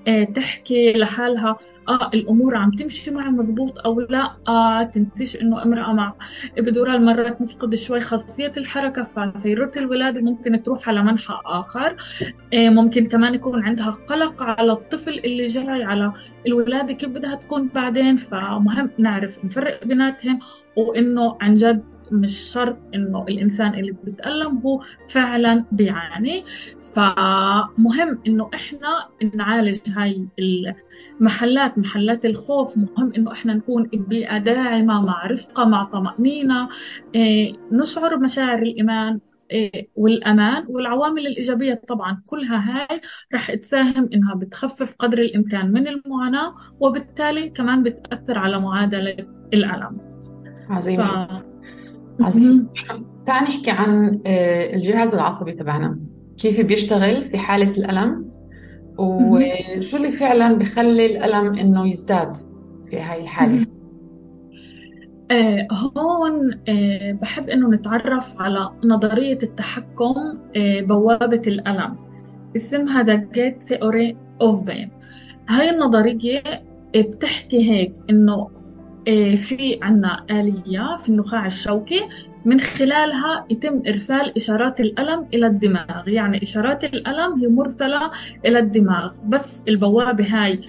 آه، 0.07 0.23
تحكي 0.23 0.93
لحالها. 0.93 1.57
آه 1.89 2.09
الأمور 2.13 2.55
عم 2.55 2.71
تمشي 2.71 3.11
معها 3.11 3.29
مزبوط 3.29 3.79
أو 3.85 3.99
لا 3.99 4.35
آه 4.47 4.83
تنسيش 4.83 5.35
إنه 5.41 5.63
امرأة 5.63 5.93
مع 5.93 6.13
إبدورال 6.57 7.05
مرات 7.05 7.41
نفقد 7.41 7.75
شوي 7.75 8.01
خاصية 8.01 8.51
الحركة 8.57 9.03
فسيرة 9.03 9.71
الولادة 9.77 10.21
ممكن 10.21 10.63
تروح 10.63 10.89
على 10.89 11.03
منحى 11.03 11.33
آخر. 11.45 11.95
آه 12.53 12.69
ممكن 12.69 13.07
كمان 13.07 13.33
يكون 13.35 13.63
عندها 13.63 13.91
قلق 13.91 14.43
على 14.43 14.71
الطفل 14.71 15.11
اللي 15.19 15.45
جاي 15.45 15.83
على 15.83 16.13
الولادة 16.47 16.93
كيف 16.93 17.09
بدها 17.09 17.35
تكون 17.35 17.67
بعدين 17.69 18.17
فمهم 18.17 18.91
نعرف 18.97 19.45
نفرق 19.45 19.83
بيناتهم 19.85 20.39
وإنه 20.75 21.37
عن 21.41 21.53
جد 21.53 21.92
مش 22.11 22.37
شرط 22.53 22.77
إنه 22.95 23.25
الإنسان 23.29 23.73
اللي 23.73 23.95
بيتألم 24.03 24.57
هو 24.57 24.81
فعلا 25.09 25.65
بيعاني. 25.71 26.45
فمهم 26.95 28.19
إنه 28.27 28.49
إحنا 28.53 29.09
نعالج 29.35 29.79
هاي 29.97 30.27
المحلات 31.19 31.77
محلات 31.77 32.25
الخوف. 32.25 32.77
مهم 32.77 33.13
إنه 33.17 33.31
إحنا 33.31 33.53
نكون 33.53 33.83
ببيئة 33.83 34.37
داعمة 34.37 35.01
مع 35.01 35.27
رفقة 35.27 35.65
مع 35.65 35.83
طمأنينة. 35.83 36.69
إيه، 37.15 37.55
نشعر 37.71 38.15
بمشاعر 38.15 38.61
الإيمان 38.61 39.19
إيه، 39.51 39.89
والأمان 39.95 40.65
والعوامل 40.69 41.27
الإيجابية 41.27 41.81
طبعا. 41.87 42.21
كلها 42.25 42.57
هاي 42.91 43.01
رح 43.33 43.53
تساهم 43.53 44.09
إنها 44.13 44.35
بتخفف 44.35 44.95
قدر 44.99 45.17
الإمكان 45.17 45.71
من 45.71 45.87
المعاناة 45.87 46.55
وبالتالي 46.79 47.49
كمان 47.49 47.83
بتأثر 47.83 48.37
على 48.37 48.59
معادلة 48.59 49.15
الألم. 49.53 50.01
عظيم 50.69 51.03
ف... 51.05 51.52
عظيم 52.21 52.67
تعال 53.25 53.43
نحكي 53.43 53.71
عن 53.71 54.19
آه، 54.25 54.75
الجهاز 54.75 55.15
العصبي 55.15 55.51
تبعنا. 55.51 55.99
كيف 56.37 56.61
بيشتغل 56.61 57.29
في 57.29 57.37
حالة 57.37 57.71
الألم؟ 57.71 58.33
وشو 58.97 59.97
اللي 59.97 60.11
فعلا 60.11 60.53
بخلي 60.53 61.05
الألم 61.05 61.53
إنه 61.57 61.87
يزداد 61.87 62.37
في 62.89 62.99
هاي 62.99 63.21
الحالة؟ 63.21 63.65
آه 65.31 65.67
هون 65.97 66.59
آه 66.69 67.11
بحب 67.11 67.49
إنه 67.49 67.69
نتعرف 67.69 68.41
على 68.41 68.69
نظرية 68.85 69.37
التحكم 69.43 70.15
آه 70.55 70.81
بوابة 70.81 71.41
الألم. 71.47 71.95
اسمها 72.55 73.03
The 73.03 73.19
Gate 73.35 73.67
Theory 73.69 74.15
of 74.43 74.69
Pain. 74.69 74.87
هاي 75.49 75.69
النظرية 75.69 76.41
بتحكي 76.95 77.71
هيك 77.71 77.93
إنه 78.09 78.33
آه، 78.33 78.49
في 79.35 79.79
عنا 79.81 80.25
آلية 80.31 80.95
في 80.97 81.09
النخاع 81.09 81.45
الشوكي. 81.45 82.01
من 82.45 82.59
خلالها 82.59 83.45
يتم 83.49 83.81
إرسال 83.87 84.35
إشارات 84.37 84.79
الألم 84.79 85.27
إلى 85.33 85.47
الدماغ. 85.47 86.07
يعني 86.09 86.43
إشارات 86.43 86.83
الألم 86.83 87.39
هي 87.39 87.47
مرسلة 87.47 88.11
إلى 88.45 88.59
الدماغ. 88.59 89.13
بس 89.23 89.63
البوابة 89.67 90.25
هاي 90.29 90.61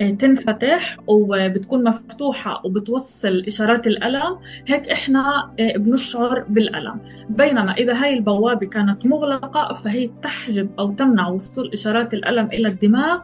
آه، 0.00 0.10
تنفتح 0.10 0.96
وبتكون 1.06 1.84
مفتوحة 1.84 2.60
وبتوصل 2.64 3.44
إشارات 3.48 3.86
الألم. 3.86 4.38
هيك 4.68 4.88
إحنا 4.88 5.50
آه، 5.60 5.76
بنشعر 5.78 6.44
بالألم. 6.48 7.00
بينما 7.28 7.72
إذا 7.72 8.02
هاي 8.02 8.14
البوابة 8.14 8.66
كانت 8.66 9.06
مغلقة 9.06 9.74
فهي 9.74 10.10
تحجب 10.22 10.70
أو 10.78 10.92
تمنع 10.92 11.28
وصول 11.28 11.70
إشارات 11.72 12.14
الألم 12.14 12.46
إلى 12.46 12.68
الدماغ. 12.68 13.18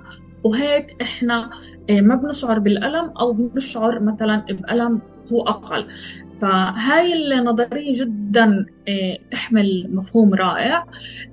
وهيك 0.46 0.96
إحنا 1.02 1.50
آه، 1.90 2.00
ما 2.00 2.14
بنشعر 2.14 2.58
بالألم 2.58 3.12
أو 3.20 3.32
بنشعر 3.32 4.00
مثلا 4.00 4.36
بألم 4.36 5.00
هو 5.32 5.42
أقل. 5.42 5.86
فهاي 6.40 7.12
النظرية 7.12 7.92
جدا 8.04 8.66
آه، 8.88 9.18
تحمل 9.30 9.88
مفهوم 9.90 10.34
رائع. 10.34 10.86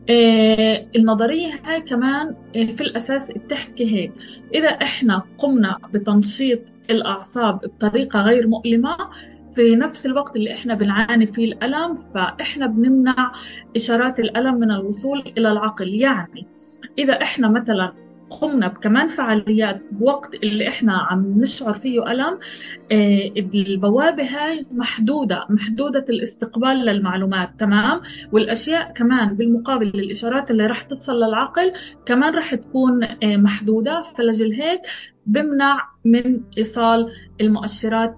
آه، 0.09 0.87
النظرية 0.95 1.51
هاي 1.65 1.81
كمان 1.81 2.35
في 2.53 2.81
الأساس 2.81 3.31
بتحكي 3.31 3.95
هيك. 3.95 4.11
إذا 4.55 4.69
إحنا 4.69 5.23
قمنا 5.37 5.77
بتنشيط 5.93 6.59
الأعصاب 6.89 7.59
بطريقة 7.59 8.21
غير 8.21 8.47
مؤلمة 8.47 8.97
في 9.55 9.75
نفس 9.75 10.05
الوقت 10.05 10.35
اللي 10.35 10.53
إحنا 10.53 10.73
بنعاني 10.73 11.25
فيه 11.25 11.45
الألم 11.45 11.93
فإحنا 11.95 12.67
بنمنع 12.67 13.31
إشارات 13.75 14.19
الألم 14.19 14.55
من 14.55 14.71
الوصول 14.71 15.33
إلى 15.37 15.51
العقل. 15.51 15.87
يعني 15.87 16.47
إذا 16.99 17.21
إحنا 17.21 17.47
مثلا 17.49 17.93
قمنا 18.41 18.67
بكمان 18.67 19.07
فعاليات 19.07 19.81
بوقت 19.91 20.35
اللي 20.35 20.67
إحنا 20.67 20.97
عم 20.97 21.41
نشعر 21.41 21.73
فيه 21.73 22.11
ألم 22.11 22.39
آه، 22.91 23.31
البوابة 23.55 24.23
هاي 24.23 24.65
محدودة 24.71 25.45
محدودة 25.49 26.05
الاستقبال 26.09 26.85
للمعلومات 26.85 27.49
تمام؟ 27.59 28.01
والأشياء 28.31 28.91
كمان 28.93 29.35
بالمقابل 29.35 29.91
للإشارات 29.95 30.51
اللي 30.51 30.65
راح 30.65 30.81
تصل 30.83 31.15
للعقل 31.15 31.73
كمان 32.05 32.35
راح 32.35 32.55
تكون 32.55 33.03
آه، 33.03 33.17
محدودة. 33.23 34.01
فلجل 34.01 34.51
هيك 34.51 34.81
بمنع 35.25 35.89
من 36.05 36.41
إيصال 36.57 37.11
المؤشرات 37.41 38.15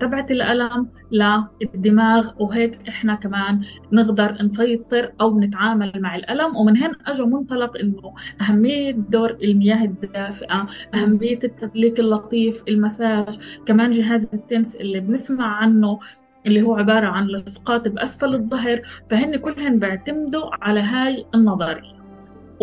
تبعت 0.00 0.30
الألم 0.30 0.88
للدماغ 1.12 2.30
وهيك 2.38 2.88
إحنا 2.88 3.14
كمان 3.14 3.60
نقدر 3.92 4.42
نسيطر 4.42 5.12
أو 5.20 5.40
نتعامل 5.40 5.92
مع 5.96 6.16
الألم. 6.16 6.56
ومن 6.56 6.76
هنا 6.76 6.94
أجى 7.06 7.22
منطلق 7.22 7.76
إنه 7.78 8.14
أهمية 8.40 8.90
دور 8.92 9.30
المياه 9.30 9.84
الدافئة 9.84 10.66
أهمية 10.94 11.38
التدليك 11.44 12.00
اللطيف 12.00 12.62
المساج 12.68 13.38
كمان 13.66 13.90
جهاز 13.90 14.34
التنس 14.34 14.76
اللي 14.76 15.00
بنسمع 15.00 15.46
عنه 15.56 15.98
اللي 16.46 16.62
هو 16.62 16.74
عبارة 16.76 17.06
عن 17.06 17.26
لصقات 17.26 17.88
بأسفل 17.88 18.34
الظهر. 18.34 18.82
فهن 19.10 19.36
كلهن 19.36 19.78
بيعتمدوا 19.78 20.64
على 20.64 20.80
هاي 20.80 21.24
النظرية. 21.34 21.93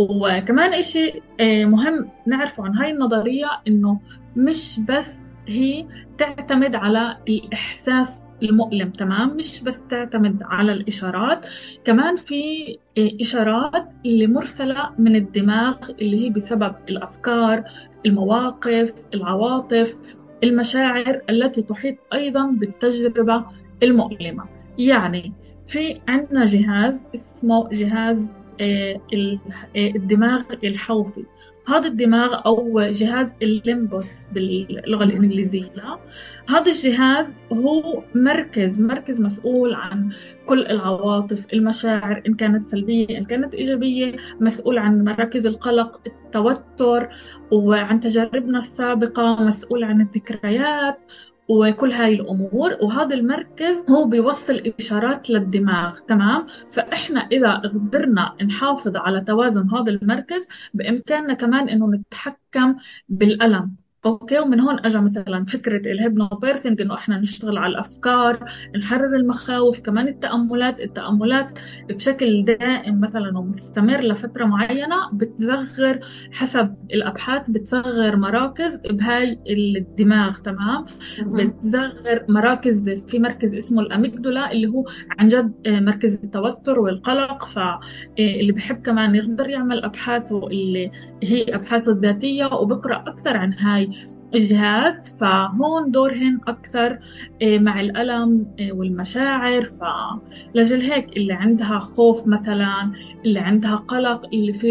وكمان 0.10 0.74
إشي 0.74 1.22
إيه، 1.40 1.66
مهم 1.66 2.10
نعرفه 2.28 2.64
عن 2.66 2.76
هاي 2.76 2.92
النظرية 2.92 3.48
إنه 3.68 4.00
مش 4.36 4.80
بس 4.90 5.32
هي 5.48 5.86
تعتمد 6.18 6.76
على 6.76 7.18
الإحساس 7.30 8.32
المؤلم 8.44 8.90
تمام؟ 8.90 9.36
مش 9.36 9.64
بس 9.64 9.88
تعتمد 9.88 10.44
على 10.44 10.74
الإشارات 10.74 11.46
كمان 11.84 12.16
في 12.16 12.44
إشارات 13.22 13.94
اللي 14.06 14.28
مرسلة 14.28 14.90
من 14.98 15.16
الدماغ 15.16 15.78
اللي 16.02 16.26
هي 16.26 16.30
بسبب 16.30 16.76
الأفكار 16.90 17.64
المواقف 18.06 18.94
العواطف 19.14 19.98
المشاعر 20.44 21.22
التي 21.30 21.62
تحيط 21.62 21.96
أيضا 22.14 22.46
بالتجربة 22.52 23.46
المؤلمة. 23.84 24.46
يعني 24.78 25.34
في 25.66 26.02
عندنا 26.08 26.46
جهاز 26.46 27.08
اسمه 27.16 27.70
جهاز 27.70 28.36
آه، 28.62 29.02
آه، 29.76 29.92
الدماغ 29.96 30.44
الحوفي. 30.64 31.26
هذا 31.68 31.88
الدماغ 31.88 32.42
أو 32.46 32.80
جهاز 32.80 33.36
الليمبوس 33.42 34.28
باللغة 34.34 35.04
الإنجليزية. 35.04 35.72
هذا 36.50 36.72
الجهاز 36.72 37.42
هو 37.54 38.04
مركز 38.16 38.82
مركز 38.82 39.22
مسؤول 39.22 39.74
عن 39.74 40.10
كل 40.46 40.66
العواطف 40.66 41.54
المشاعر 41.54 42.24
إن 42.28 42.34
كانت 42.34 42.64
سلبية 42.64 43.18
إن 43.18 43.26
كانت 43.26 43.54
إيجابية 43.54 44.16
مسؤول 44.40 44.78
عن 44.78 45.04
مراكز 45.04 45.46
القلق 45.48 46.02
التوتر 46.08 47.10
وعن 47.52 48.00
تجاربنا 48.00 48.58
السابقة 48.58 49.44
مسؤول 49.44 49.84
عن 49.84 50.02
الذكريات 50.02 51.00
وكل 51.52 51.92
هاي 51.92 52.14
الأمور 52.14 52.78
وهذا 52.82 53.16
المركز 53.16 53.86
هو 53.90 54.06
بيوصل 54.06 54.74
إشارات 54.80 55.30
للدماغ 55.30 56.00
تمام؟ 56.00 56.46
فإحنا 56.72 57.20
إذا 57.20 57.54
قدرنا 57.54 58.36
نحافظ 58.44 58.96
على 58.96 59.22
توازن 59.22 59.70
هذا 59.70 59.92
المركز 59.92 60.48
بإمكاننا 60.74 61.34
كمان 61.34 61.70
إنه 61.70 61.92
نتحكم 61.92 62.76
بالألم. 63.10 63.76
okay 64.06 64.40
ومن 64.40 64.60
هون 64.60 64.86
اجى 64.86 64.98
مثلا 64.98 65.46
فكرة 65.46 65.92
ال 65.92 65.98
hypnobirthing 65.98 66.82
إنه 66.82 66.96
إحنا 66.96 67.18
نشتغل 67.20 67.58
على 67.58 67.72
الأفكار 67.72 68.46
نحرر 68.78 69.16
المخاوف 69.16 69.80
كمان 69.80 70.08
التأملات. 70.08 70.80
التأملات 70.80 71.60
بشكل 71.90 72.46
دائم 72.46 73.02
مثلا 73.02 73.38
ومستمر 73.38 74.02
لفترة 74.02 74.46
معينة 74.46 74.96
بتصغر 75.14 76.00
حسب 76.32 76.76
الأبحاث 76.94 77.50
بتصغر 77.50 78.16
مراكز 78.16 78.82
بهاي 78.90 79.40
الدماغ 79.50 80.38
تمام؟ 80.38 80.86
بتصغر 81.20 82.26
مراكز 82.30 82.90
في 82.90 83.20
مركز 83.20 83.56
اسمه 83.56 83.82
الأميجدولا 83.82 84.52
اللي 84.52 84.68
هو 84.68 84.86
عن 85.20 85.28
جد 85.28 85.54
آه، 85.68 85.80
مركز 85.80 86.24
التوتر 86.24 86.80
والقلق. 86.80 87.46
فاللي 87.46 88.52
آه، 88.52 88.56
بحب 88.56 88.82
كمان 88.82 89.16
يقدر 89.16 89.50
يعمل 89.50 89.84
أبحاث 89.84 90.32
واللي 90.32 90.92
هي 91.24 91.56
ابحاث 91.56 91.90
الذاتية 91.90 92.46
وبقرأ 92.46 93.04
أكثر 93.08 93.38
عن 93.38 93.54
هاي 93.54 93.91
الجهاز 94.36 95.18
فهون 95.20 95.92
دورهن 95.92 96.40
أكثر 96.48 97.00
آه، 97.42 97.58
مع 97.58 97.82
الألم 97.82 98.56
آه، 98.60 98.72
والمشاعر. 98.72 99.64
فلجل 99.64 100.82
هيك 100.82 101.18
اللي 101.18 101.34
عندها 101.34 101.80
خوف 101.80 102.28
مثلا 102.28 102.92
اللي 103.26 103.40
عندها 103.40 103.76
قلق 103.76 104.26
اللي 104.34 104.54
في 104.54 104.70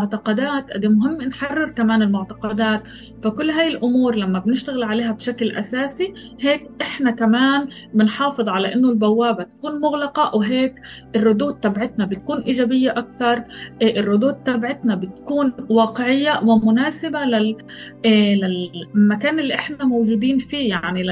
المعتقدات 0.00 0.70
قد 0.70 0.86
مهم 0.86 1.22
نحرر 1.22 1.70
كمان 1.70 2.02
المعتقدات. 2.02 2.88
فكل 3.22 3.50
هاي 3.50 3.68
الأمور 3.68 4.16
لما 4.16 4.38
بنشتغل 4.38 4.82
عليها 4.82 5.12
بشكل 5.12 5.50
أساسي 5.50 6.14
هيك 6.40 6.68
إحنا 6.82 7.10
كمان 7.10 7.68
بنحافظ 7.94 8.48
على 8.48 8.74
إنه 8.74 8.90
البوابة 8.90 9.42
تكون 9.44 9.80
مغلقة 9.80 10.36
وهيك 10.36 10.74
الردود 11.16 11.54
تبعتنا 11.60 12.04
بتكون 12.04 12.38
إيجابية 12.40 12.90
أكثر. 12.98 13.42
إيه، 13.82 14.00
الردود 14.00 14.34
تبعتنا 14.34 14.94
بتكون 14.94 15.52
واقعية 15.68 16.40
ومناسبة 16.44 17.18
لل... 17.24 17.56
إيه، 18.04 18.34
للمكان 18.34 19.38
اللي 19.38 19.54
إحنا 19.54 19.84
موجودين 19.84 20.38
فيه. 20.38 20.68
يعني 20.68 21.02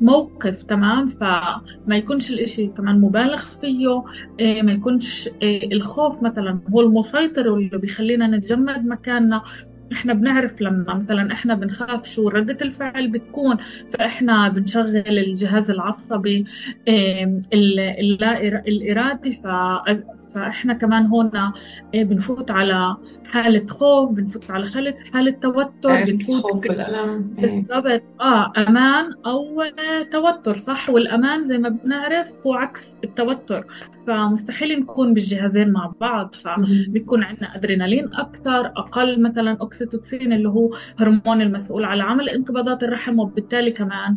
للموقف 0.00 0.62
تمام؟ 0.62 1.06
فما 1.06 1.96
يكونش 1.96 2.30
الإشي 2.30 2.66
كمان 2.66 3.00
مبالغ 3.00 3.36
فيه. 3.40 4.02
إيه، 4.40 4.62
ما 4.62 4.72
يكونش 4.72 5.28
الخوف 5.72 6.22
مثلا 6.22 6.58
هو 6.74 6.80
المسيطر 6.80 7.48
واللي 7.48 7.78
بيخلينا 7.78 8.26
نتجمد 8.36 8.86
مكاننا. 8.86 9.42
إحنا 9.92 10.12
بنعرف 10.14 10.60
لما 10.60 10.94
مثلا 10.94 11.32
إحنا 11.32 11.54
بنخاف 11.54 12.06
شو 12.06 12.28
ردة 12.28 12.56
الفعل 12.62 13.08
بتكون 13.08 13.56
فإحنا 13.98 14.48
بنشغل 14.48 14.96
الجهاز 15.08 15.70
العصبي 15.70 16.44
الإرادي 18.68 19.32
فإحنا 20.34 20.74
كمان 20.74 21.06
هون 21.06 21.30
إيه، 21.94 22.04
بنفوت 22.04 22.50
على 22.50 22.96
حالة 23.26 23.66
خوف 23.66 24.10
بنفوت 24.10 24.50
على 24.50 24.66
حالة 24.74 24.94
حالة 25.12 25.30
توتر 25.30 25.96
إيه، 25.96 26.04
بنفوت 26.04 26.42
خوف 26.42 26.66
والألم 26.70 27.34
إيه. 27.38 27.46
بالضبط. 27.46 28.02
آه 28.20 28.52
أمان 28.56 29.12
أو 29.26 29.62
توتر 30.12 30.56
صح 30.56 30.90
والأمان 30.90 31.44
زي 31.44 31.58
ما 31.58 31.68
بنعرف 31.68 32.46
هو 32.46 32.54
عكس 32.54 32.98
التوتر. 33.04 33.66
فمستحيل 34.06 34.80
نكون 34.80 35.14
بالجهازين 35.14 35.72
مع 35.72 35.92
بعض 36.00 36.34
فبيكون 36.34 37.22
عندنا 37.22 37.56
أدرينالين 37.56 38.14
أكثر 38.14 38.66
أقل 38.66 39.22
مثلا 39.22 39.56
اوكسيتوسين 39.60 40.32
اللي 40.32 40.48
هو 40.48 40.76
هرمون 40.98 41.42
المسؤول 41.42 41.84
على 41.84 42.02
عمل 42.02 42.28
انقباضات 42.28 42.82
الرحم 42.82 43.18
وبالتالي 43.18 43.70
كمان 43.70 44.16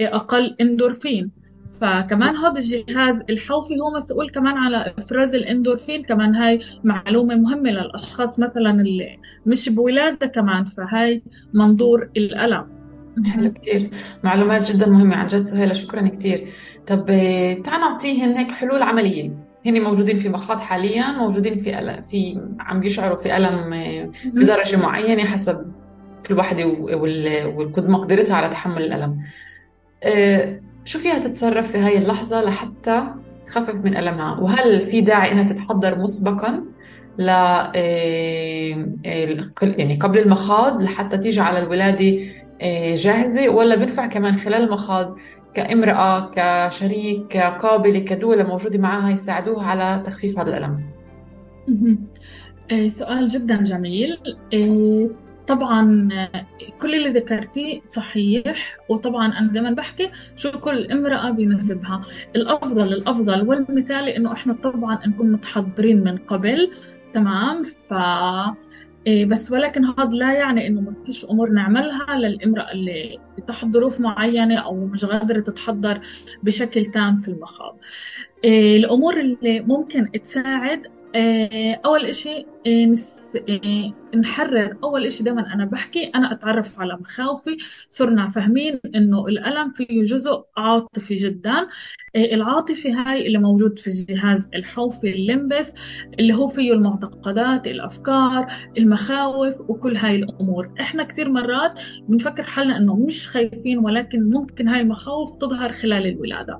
أقل 0.00 0.56
إندورفين. 0.60 1.30
فكمان 1.80 2.36
هذا 2.36 2.60
الجهاز 2.60 3.24
الحوفي 3.30 3.74
هو 3.80 3.96
مسؤول 3.96 4.30
كمان 4.30 4.56
على 4.56 4.94
إفراز 4.98 5.34
الإندورفين 5.34 6.02
كمان 6.02 6.34
هاي 6.34 6.60
معلومة 6.84 7.34
مهمة 7.34 7.70
للأشخاص 7.70 8.40
مثلا 8.40 8.70
اللي 8.70 9.18
مش 9.46 9.68
بولادة 9.68 10.26
كمان 10.26 10.64
فهاي 10.64 11.22
منظور 11.54 12.08
الألم. 12.16 12.76
حلو 13.24 13.52
كتير. 13.52 13.90
معلومات 14.24 14.72
جدا 14.72 14.86
مهمة 14.88 15.16
عن 15.16 15.26
جد 15.26 15.40
سهيلة 15.40 15.72
شكرا 15.72 16.08
كتير. 16.08 16.48
طب 16.86 17.06
آه، 17.10 17.54
تعال 17.54 17.80
نعطيهن 17.80 18.36
هيك 18.36 18.52
حلول 18.52 18.82
عملية. 18.82 19.30
هن 19.66 19.82
موجودين 19.82 20.16
في 20.16 20.28
مخاض 20.28 20.60
حاليا 20.60 21.12
موجودين 21.12 21.58
في 21.58 21.78
ألم 21.78 22.00
في 22.00 22.40
عم 22.60 22.80
بيشعروا 22.80 23.16
في 23.16 23.36
ألم 23.36 23.72
آه، 23.72 24.10
بدرجة 24.24 24.76
معينة 24.76 25.24
حسب 25.24 25.72
كل 26.26 26.34
واحدة 26.34 26.66
وقد 27.56 27.88
مقدرتها 27.88 28.36
على 28.36 28.48
تحمل 28.48 28.82
الألم. 28.82 29.20
آه، 30.02 30.60
شو 30.84 30.98
فيها 30.98 31.18
تتصرف 31.18 31.72
في 31.72 31.78
هاي 31.78 31.98
اللحظة 31.98 32.42
لحتى 32.42 33.02
تخفف 33.44 33.74
من 33.74 33.96
ألمها؟ 33.96 34.40
وهل 34.40 34.84
في 34.86 35.00
داعي 35.00 35.32
إنها 35.32 35.44
تتحضر 35.44 35.98
مسبقا 35.98 36.64
ل 37.18 37.28
يعني 39.62 39.98
قبل 40.00 40.18
المخاض 40.18 40.82
لحتى 40.82 41.18
تيجي 41.18 41.40
على 41.40 41.58
الولادة 41.58 42.18
آه، 42.62 42.94
جاهزة 42.94 43.48
ولا 43.48 43.76
بنفع 43.76 44.06
كمان 44.06 44.38
خلال 44.38 44.62
المخاض 44.62 45.16
كامرأة 45.56 46.30
كشريك 46.34 47.26
كقابلة 47.26 47.98
كدولة 47.98 48.48
موجودة 48.48 48.78
معها 48.78 49.10
يساعدوها 49.10 49.66
على 49.66 50.02
تخفيف 50.06 50.38
هذا 50.38 50.56
الألم. 50.56 50.80
سؤال 52.88 53.26
جدا 53.26 53.62
جميل. 53.62 54.18
طبعا 55.46 56.08
كل 56.80 56.94
اللي 56.94 57.08
ذكرتيه 57.08 57.80
صحيح 57.84 58.76
وطبعا 58.88 59.26
أنا 59.26 59.52
دائما 59.52 59.70
بحكي 59.70 60.10
شو 60.36 60.50
كل 60.50 60.92
امرأة 60.92 61.30
بيناسبها. 61.30 62.02
الأفضل 62.36 62.92
الأفضل 62.92 63.48
والمثالي 63.48 64.16
إنه 64.16 64.32
إحنا 64.32 64.52
طبعا 64.52 65.06
نكون 65.06 65.32
متحضرين 65.32 66.04
من 66.04 66.16
قبل 66.16 66.70
تمام؟ 67.12 67.62
ف 67.62 67.94
بس 69.06 69.52
ولكن 69.52 69.84
هذا 69.84 70.10
لا 70.10 70.34
يعني 70.34 70.66
إنه 70.66 70.80
ما 70.80 70.94
فيش 71.04 71.24
أمور 71.24 71.50
نعملها 71.50 72.16
للإمرأة 72.16 72.72
اللي 72.72 73.18
تحت 73.48 73.66
ظروف 73.66 74.00
معينة 74.00 74.58
أو 74.58 74.86
مش 74.86 75.04
قادرة 75.04 75.40
تتحضر 75.40 76.00
بشكل 76.42 76.86
تام 76.86 77.18
في 77.18 77.28
المخاض. 77.28 77.78
إيه، 78.44 78.76
الأمور 78.76 79.20
اللي 79.20 79.60
ممكن 79.60 80.10
تساعد 80.24 80.86
آه، 81.16 81.80
أول 81.84 82.06
إشي 82.06 82.46
آه،. 82.66 82.92
آه، 83.48 83.92
نحرر. 84.16 84.78
أول 84.84 85.06
إشي 85.06 85.24
دائما 85.24 85.54
أنا 85.54 85.64
بحكي 85.64 86.04
أنا 86.14 86.32
أتعرف 86.32 86.80
على 86.80 86.96
مخاوفي. 87.00 87.56
صرنا 87.88 88.28
فاهمين 88.28 88.80
إنه 88.94 89.26
الألم 89.26 89.70
فيه 89.72 90.02
جزء 90.02 90.44
عاطفي 90.56 91.14
جدا. 91.14 91.68
العاطفي 92.16 92.92
هاي 92.92 93.26
اللي 93.26 93.38
موجود 93.38 93.78
في 93.78 93.86
الجهاز 93.86 94.50
الحوفي 94.54 95.10
ال 95.10 95.19
limbic 95.19 95.74
اللي 96.20 96.34
هو 96.34 96.48
فيه 96.48 96.72
المعتقدات 96.72 97.66
الأفكار 97.66 98.46
المخاوف 98.78 99.60
وكل 99.60 99.96
هاي 99.96 100.16
الأمور. 100.16 100.72
إحنا 100.80 101.04
كثير 101.04 101.28
مرات 101.28 101.80
بنفكر 102.08 102.42
حالنا 102.42 102.76
إنه 102.76 102.96
مش 102.96 103.28
خايفين 103.28 103.78
ولكن 103.78 104.30
ممكن 104.30 104.68
هاي 104.68 104.80
المخاوف 104.80 105.36
تظهر 105.36 105.72
خلال 105.72 106.06
الولادة. 106.06 106.58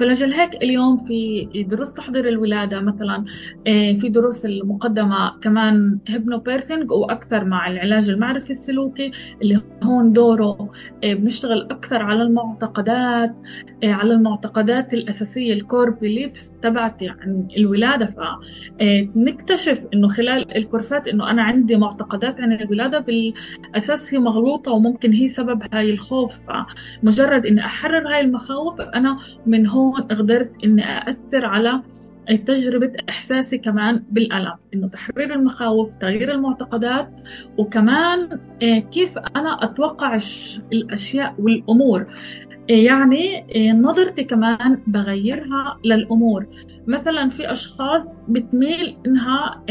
فلجل 0.00 0.32
هيك 0.32 0.54
اليوم 0.54 0.96
في 0.96 1.48
دروس 1.68 1.94
تحضير 1.94 2.28
الولادة 2.28 2.80
مثلا 2.80 3.24
آه، 3.66 3.92
في 3.92 4.08
دروس 4.08 4.46
المقدمة 4.46 5.38
كمان 5.40 5.98
hypnobirthing 6.08 6.92
وأكثر 6.92 7.44
مع 7.44 7.68
العلاج 7.68 8.10
المعرفي 8.10 8.50
السلوكي 8.50 9.10
اللي 9.42 9.62
هون 9.84 10.12
دوره 10.12 10.70
آه، 11.04 11.14
بنشتغل 11.14 11.62
أكثر 11.62 12.02
على 12.02 12.22
المعتقدات 12.22 13.34
آه، 13.84 13.92
على 13.92 14.14
المعتقدات 14.14 14.94
الأساسية 14.94 15.52
ال 15.52 15.60
core 15.60 15.90
beliefs 15.90 16.56
تبعت 16.62 17.02
يعني 17.02 17.48
الولادة. 17.56 18.06
فنكتشف 18.06 19.86
إنه 19.94 20.08
خلال 20.08 20.56
الكورسات 20.56 21.08
إنه 21.08 21.30
أنا 21.30 21.42
عندي 21.42 21.76
معتقدات 21.76 22.40
عن 22.40 22.52
الولادة 22.52 22.98
بالأساس 22.98 24.14
هي 24.14 24.20
مغلوطة 24.20 24.72
وممكن 24.72 25.12
هي 25.12 25.28
سبب 25.28 25.62
هاي 25.72 25.90
الخوف. 25.90 26.38
فمجرد 27.02 27.46
إني 27.46 27.64
أحرر 27.64 28.08
هاي 28.08 28.20
المخاوف 28.20 28.80
أنا 28.80 29.16
من 29.46 29.66
هون 29.66 29.89
هون 29.90 30.02
قدرت 30.02 30.64
إني 30.64 30.84
أأثر 30.84 31.46
على 31.46 31.82
تجربة 32.36 32.92
إحساسي 33.08 33.58
كمان 33.58 34.04
بالألم 34.10 34.54
إنه 34.74 34.88
تحرير 34.88 35.34
المخاوف 35.34 35.96
تغيير 35.96 36.32
المعتقدات 36.32 37.10
وكمان 37.58 38.40
آه، 38.62 38.78
كيف 38.78 39.18
أنا 39.18 39.64
أتوقع 39.64 40.18
الأشياء 40.72 41.34
والأمور. 41.38 42.06
آه، 42.70 42.72
يعني 42.72 43.38
آه، 43.38 43.72
نظرتي 43.72 44.24
كمان 44.24 44.82
بغيرها 44.86 45.78
للأمور. 45.84 46.46
مثلا 46.86 47.28
في 47.28 47.52
أشخاص 47.52 48.22
بتميل 48.28 48.96
إنها 49.06 49.64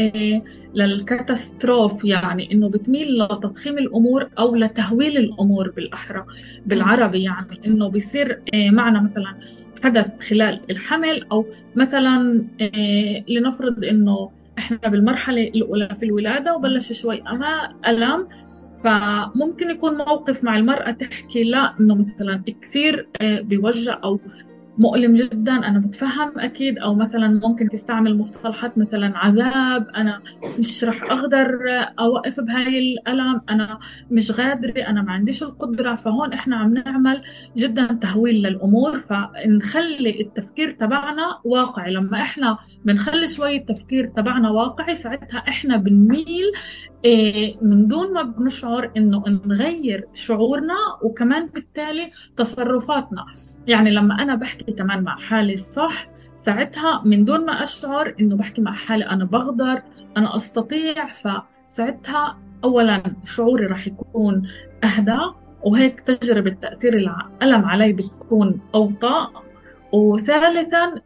للكاتاستروف 0.74 2.04
يعني 2.04 2.52
إنه 2.52 2.68
بتميل 2.68 3.18
لتضخيم 3.18 3.78
الأمور 3.78 4.28
أو 4.38 4.54
لتهويل 4.54 5.16
الأمور 5.16 5.70
بالأحرى 5.70 6.24
بالعربي 6.66 7.22
يعني 7.22 7.60
إنه 7.66 7.88
بيصير 7.88 8.42
معنا 8.54 9.00
مثلا 9.00 9.34
حدث 9.82 10.28
خلال 10.30 10.60
الحمل 10.70 11.26
أو 11.32 11.46
مثلا 11.76 12.44
آه، 12.60 13.24
لنفرض 13.28 13.84
إنه 13.84 14.30
إحنا 14.58 14.88
بالمرحلة 14.88 15.42
الأولى 15.42 15.88
في 15.94 16.02
الولادة 16.04 16.56
وبلش 16.56 16.92
شوي 16.92 17.22
أما 17.22 17.72
ألم 17.86 18.28
فممكن 18.84 19.70
يكون 19.70 19.96
موقف 19.96 20.44
مع 20.44 20.56
المرأة 20.56 20.90
تحكي 20.90 21.44
لا 21.44 21.74
إنه 21.80 21.94
مثلا 21.94 22.42
كثير 22.62 23.08
آه، 23.20 23.40
بيوجع 23.40 24.00
أو 24.04 24.20
مؤلم 24.80 25.12
جدا 25.12 25.52
أنا 25.52 25.78
بتفهم 25.78 26.38
أكيد 26.38 26.78
أو 26.78 26.94
مثلا 26.94 27.28
ممكن 27.28 27.68
تستعمل 27.68 28.18
مصطلحات 28.18 28.78
مثلا 28.78 29.18
عذاب 29.18 29.88
أنا 29.96 30.22
مش 30.58 30.84
رح 30.84 31.02
أقدر 31.02 31.58
أوقف 31.98 32.40
بهاي 32.40 32.78
الألم 32.78 33.40
أنا 33.50 33.78
مش 34.10 34.32
قادرة 34.32 34.80
أنا 34.82 35.02
ما 35.02 35.12
عنديش 35.12 35.42
القدرة 35.42 35.94
فهون 35.94 36.32
إحنا 36.32 36.56
عم 36.56 36.74
نعمل 36.74 37.22
جدا 37.56 37.86
تهويل 37.86 38.34
للأمور 38.42 38.98
فنخلي 38.98 40.20
التفكير 40.20 40.70
تبعنا 40.70 41.40
واقعي. 41.44 41.92
لما 41.92 42.20
إحنا 42.20 42.58
بنخلي 42.84 43.26
شوي 43.26 43.56
التفكير 43.56 44.06
تبعنا 44.06 44.50
واقعي 44.50 44.94
ساعتها 44.94 45.38
إحنا 45.38 45.76
بنميل 45.76 46.52
إيه، 47.04 47.56
من 47.62 47.86
دون 47.86 48.12
ما 48.12 48.22
بنشعر 48.22 48.92
إنه 48.96 49.22
نغير 49.46 50.04
شعورنا 50.14 50.74
وكمان 51.02 51.46
بالتالي 51.46 52.10
تصرفاتنا. 52.36 53.24
يعني 53.66 53.90
لما 53.90 54.14
أنا 54.22 54.34
بحكي 54.34 54.69
كمان 54.72 55.02
مع 55.02 55.16
حالي 55.16 55.54
الصح. 55.54 56.08
ساعتها 56.34 57.02
من 57.04 57.24
دون 57.24 57.46
ما 57.46 57.62
أشعر 57.62 58.14
إنه 58.20 58.36
بحكي 58.36 58.60
مع 58.60 58.72
حالي 58.72 59.04
أنا 59.06 59.24
بقدر 59.24 59.82
أنا 60.16 60.36
أستطيع 60.36 61.06
فساعتها 61.06 62.38
اولا 62.64 63.02
شعوري 63.24 63.66
راح 63.66 63.86
يكون 63.86 64.48
أهدى 64.84 65.18
وهيك 65.62 66.00
تجربة 66.00 66.50
تأثير 66.50 66.94
الألم 66.96 67.64
علي 67.64 67.92
بتكون 67.92 68.60
أوطى. 68.74 69.26
وثالثا 69.92 71.00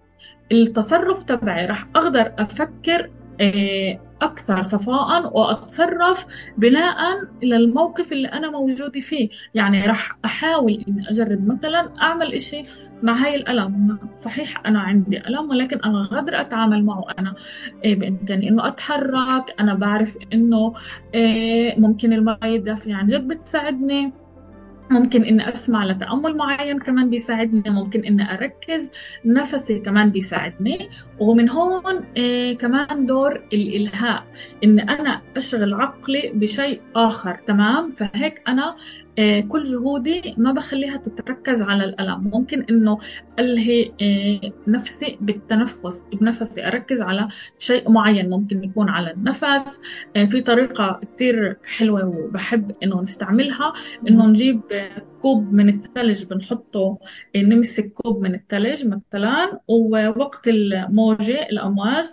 التصرف 0.52 1.22
تبعي 1.22 1.66
راح 1.66 1.86
أقدر 1.96 2.32
أفكر 2.38 3.10
آه، 3.40 4.00
أكثر 4.22 4.62
صفاء 4.62 5.36
وأتصرف 5.38 6.26
بناء 6.58 6.96
للموقف 7.42 8.12
اللي 8.12 8.28
أنا 8.28 8.50
موجودة 8.50 9.00
فيه. 9.00 9.28
يعني 9.54 9.86
رح 9.86 10.16
أحاول 10.24 10.84
إني 10.88 11.08
أجرب 11.10 11.48
مثلا 11.48 11.92
أعمل 12.02 12.34
إشي 12.34 12.64
مع 13.04 13.12
هاي 13.12 13.36
الألم؟ 13.36 13.98
صحيح 14.14 14.66
أنا 14.66 14.80
عندي 14.80 15.26
ألم 15.26 15.50
ولكن 15.50 15.78
أنا 15.84 16.02
قادرة 16.06 16.40
أتعامل 16.40 16.84
معه. 16.84 17.04
أنا 17.18 17.34
إيه 17.84 17.96
بإمكاني 17.96 18.48
إنه 18.48 18.68
أتحرك. 18.68 19.54
أنا 19.60 19.74
بعرف 19.74 20.18
إنه 20.32 20.74
إيه 21.14 21.80
ممكن 21.80 22.12
المية 22.12 22.36
الدافية 22.56 22.94
عن 22.94 23.06
جد 23.06 23.28
بتساعدني. 23.28 24.12
ممكن 24.90 25.22
إني 25.22 25.48
أسمع 25.48 25.84
لتأمل 25.84 26.36
معين 26.36 26.78
كمان 26.78 27.10
بيساعدني. 27.10 27.62
ممكن 27.70 28.00
إني 28.00 28.34
أركز 28.34 28.92
نفسي 29.24 29.78
كمان 29.78 30.10
بيساعدني. 30.10 30.88
ومن 31.20 31.50
هون 31.50 32.04
آه 32.18 32.52
كمان 32.52 33.06
دور 33.06 33.42
الإلهاء. 33.52 34.24
ان 34.64 34.80
أنا 34.80 35.20
أشغل 35.36 35.74
عقلي 35.74 36.32
بشيء 36.34 36.80
آخر 36.96 37.34
تمام؟ 37.34 37.90
فهيك 37.90 38.42
أنا 38.48 38.76
كل 39.48 39.62
جهودي 39.62 40.34
ما 40.36 40.52
بخليها 40.52 40.96
تتركز 40.96 41.62
على 41.62 41.84
الألم. 41.84 42.30
ممكن 42.34 42.62
إنه 42.70 42.98
ألهي 43.38 43.92
آه 44.02 44.52
نفسي 44.68 45.18
بالتنفس 45.20 46.06
بنفسي. 46.12 46.66
أركز 46.66 47.02
على 47.02 47.28
شيء 47.58 47.90
معين 47.90 48.30
ممكن 48.30 48.64
يكون 48.64 48.88
على 48.88 49.10
النفس. 49.10 49.80
آه، 50.16 50.24
في 50.24 50.40
طريقة 50.40 51.00
كثير 51.02 51.56
حلوة 51.64 52.06
وبحب 52.08 52.76
إنه 52.82 53.00
نستعملها 53.02 53.72
إنه 54.08 54.26
نجيب 54.26 54.62
كوب 55.18 55.52
من 55.52 55.68
الثلج 55.68 56.24
بنحطه 56.24 56.98
نمسك 57.36 57.92
كوب 57.92 58.22
من 58.22 58.34
الثلج 58.34 58.86
مثلا 58.86 59.60
ووقت 59.68 60.48
الموجة 60.48 61.42
الأمواج 61.42 62.04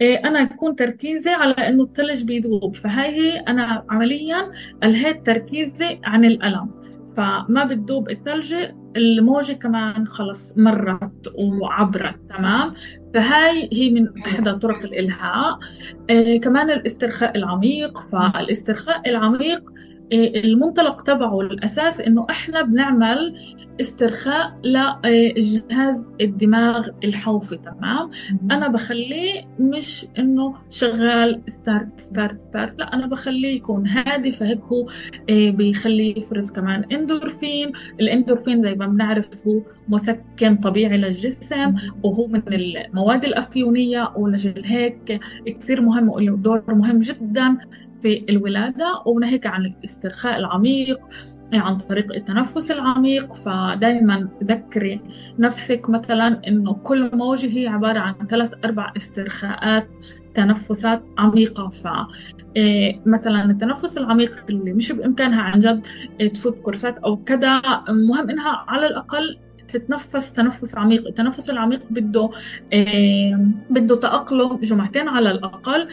إيه، 0.00 0.18
أنا 0.28 0.40
يكون 0.40 0.76
تركيزي 0.76 1.30
على 1.30 1.52
إنه 1.52 1.82
الثلج 1.84 2.24
بيذوب. 2.24 2.76
فهاي 2.76 3.10
هي 3.10 3.38
أنا 3.38 3.84
عمليا 3.90 4.50
ألهيت 4.84 5.26
تركيزي 5.26 6.00
عن 6.04 6.24
الألم. 6.24 6.70
فما 7.16 7.64
بتذوب 7.64 8.10
الثلجة 8.10 8.76
الموجة 8.96 9.52
كمان 9.52 10.06
خلص 10.06 10.58
مرت 10.58 11.32
وعبرت 11.38 12.16
تمام؟ 12.36 12.72
فهاي 13.14 13.70
هي 13.72 13.90
من 13.90 14.08
إحدى 14.26 14.52
طرق 14.52 14.78
الإلهاء. 14.78 15.58
إيه 16.10 16.40
كمان 16.40 16.70
الاسترخاء 16.70 17.36
العميق. 17.36 17.98
فالاسترخاء 17.98 19.10
العميق 19.10 19.62
المنطلق 20.12 21.02
تبعه 21.02 21.40
الأساس 21.40 22.00
إنه 22.00 22.26
إحنا 22.30 22.62
بنعمل 22.62 23.34
استرخاء 23.80 24.58
لجهاز 24.64 26.12
الدماغ 26.20 26.88
الحوفي 27.04 27.56
تمام؟ 27.56 28.10
أنا 28.50 28.68
بخليه 28.68 29.42
مش 29.60 30.06
إنه 30.18 30.54
شغال 30.70 31.42
start 31.46 32.00
start 32.00 32.40
start 32.40 32.78
لا 32.78 32.94
أنا 32.94 33.06
بخليه 33.06 33.56
يكون 33.56 33.86
هادي 33.86 34.30
فهيك 34.30 34.64
هو 34.64 34.88
إيه، 35.28 35.50
بيخليه 35.50 36.18
يفرز 36.18 36.50
كمان 36.50 36.84
اندورفين 36.92 37.72
الاندورفين 38.00 38.62
زي 38.62 38.74
ما 38.74 38.86
بنعرف 38.86 39.46
هو 39.46 39.60
مسكن 39.88 40.56
طبيعي 40.56 40.98
للجسم 40.98 41.74
وهو 42.02 42.26
من 42.26 42.42
المواد 42.48 43.24
الأفيونية 43.24 44.12
ولجل 44.16 44.62
هيك 44.64 45.20
كثير 45.46 45.80
مهم 45.80 46.08
وله 46.08 46.36
دور 46.36 46.74
مهم 46.74 46.98
جدا 46.98 47.56
في 48.06 48.24
الولادة 48.28 49.02
وناهيك 49.06 49.46
عن 49.46 49.64
الاسترخاء 49.64 50.38
العميق 50.38 51.00
عن 51.52 51.76
طريق 51.76 52.14
التنفس 52.14 52.70
العميق. 52.70 53.32
فدائما 53.32 54.28
ذكري 54.44 55.00
نفسك 55.38 55.90
مثلا 55.90 56.40
إنه 56.48 56.74
كل 56.74 57.10
موجة 57.16 57.58
هي 57.58 57.66
عبارة 57.68 57.98
عن 57.98 58.14
ثلاث 58.26 58.50
أربع 58.64 58.92
استرخاءات 58.96 59.88
تنفسات 60.34 61.02
عميقة. 61.18 61.68
ف 61.68 61.88
إيه، 62.56 63.00
مثلا 63.06 63.44
التنفس 63.44 63.98
العميق 63.98 64.44
اللي 64.48 64.72
مش 64.72 64.92
بإمكانها 64.92 65.42
عن 65.42 65.58
جد 65.58 65.86
تفوت 66.34 66.58
كورسات 66.58 66.98
أو 66.98 67.16
كذا 67.16 67.60
مهم 67.88 68.30
إنها 68.30 68.64
على 68.68 68.86
الأقل 68.86 69.38
تتنفس 69.78 70.32
تنفس 70.32 70.78
عميق 70.78 71.06
التنفس 71.06 71.50
العميق 71.50 71.82
بده 71.90 72.30
بده 73.70 73.96
تأقلم 73.96 74.56
جمعتين 74.62 75.08
على 75.08 75.30
الأقل 75.30 75.88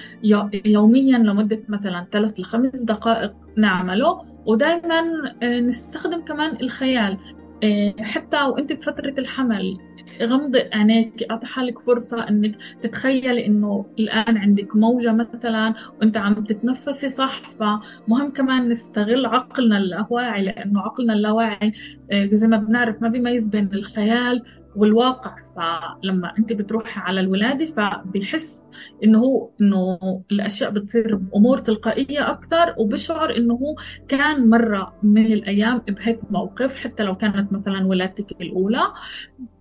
يوميا 0.65 1.17
لمدة 1.17 1.63
مثلا 1.69 2.06
ثلاث 2.12 2.39
لخمس 2.39 2.82
دقائق 2.82 3.34
نعمله. 3.58 4.22
ودائما 4.46 5.02
آه 5.43 5.60
نستخدم 5.60 6.22
كمان 6.22 6.58
الخيال. 6.62 7.17
آه 7.63 7.93
حتى 8.02 8.41
وإنت 8.41 8.74
بفترة 8.74 9.15
الحمل 9.17 9.78
غمضي 10.21 10.60
عينيك 10.73 11.23
اعطي 11.32 11.45
حالك 11.45 11.80
فرصة 11.80 12.28
إنك 12.30 12.56
تتخيلي 12.82 13.45
إنه 13.45 13.89
الآن 13.99 14.38
عندك 14.38 14.76
موجة 14.76 15.13
مثلا 15.13 15.73
وأنت 16.02 16.17
عم 16.17 16.43
تتنفسي 16.43 17.10
صح 17.10 17.56
فمهم 17.60 18.32
كمان 18.36 18.69
نستغل 18.69 19.26
عقلنا 19.26 19.78
اللاواعي 19.78 20.43
لأنه 20.43 20.82
عقلنا 20.82 21.13
اللاواعي 21.13 21.71
آه، 22.12 22.30
زي 22.34 22.47
ما 22.47 22.58
بنعرف 22.58 23.02
ما 23.02 23.08
بيميز 23.10 23.47
بين 23.47 23.69
الخيال 23.73 24.43
والواقع 24.75 25.36
فلما 25.55 26.33
أنت 26.39 26.53
بتروحي 26.53 26.99
على 26.99 27.19
الولادة 27.19 27.65
فبيحس 27.65 28.69
إنه 29.03 29.19
هو 29.19 29.49
إنه 29.62 29.99
الأشياء 30.31 30.69
بتصير 30.69 31.15
بأمور 31.15 31.57
تلقائية 31.57 32.31
أكثر 32.31 32.75
وبشعر 32.77 33.38
إنه 33.38 33.53
هو 33.53 33.75
كان 34.07 34.49
مرة 34.49 34.93
من 35.03 35.25
الأيام 35.25 35.77
بهيك 35.77 36.19
موقف 36.31 36.75
حتى 36.75 37.03
لو 37.03 37.15
كانت 37.15 37.53
مثلا 37.53 37.88
ولادتك 37.88 38.41
الأولى. 38.41 38.81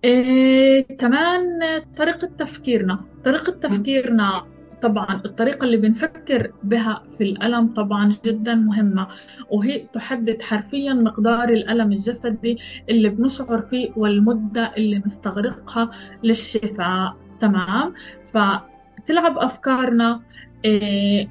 إيه 0.03 0.87
كمان 0.97 1.41
طريقة 1.97 2.27
تفكيرنا 2.27 2.99
طريقة 3.25 3.51
تفكيرنا 3.51 4.52
طبعا 4.83 5.21
الطريقة 5.25 5.63
اللي 5.65 5.77
بنفكر 5.77 6.51
بها 6.63 7.03
في 7.17 7.23
الألم 7.23 7.67
طبعا 7.73 8.09
جدا 8.25 8.55
مهمة 8.55 9.07
وهي 9.49 9.87
تحدد 9.93 10.41
حرفيا 10.41 10.93
مقدار 10.93 11.49
الألم 11.49 11.91
الجسدي 11.91 12.57
اللي 12.89 13.09
بنشعر 13.09 13.61
فيه 13.61 13.89
والمدة 13.95 14.71
اللي 14.77 14.99
نستغرقها 15.05 15.91
للشفاء. 16.23 17.17
تمام؟ 17.41 17.93
فتلعب 18.31 19.37
أفكارنا 19.37 20.21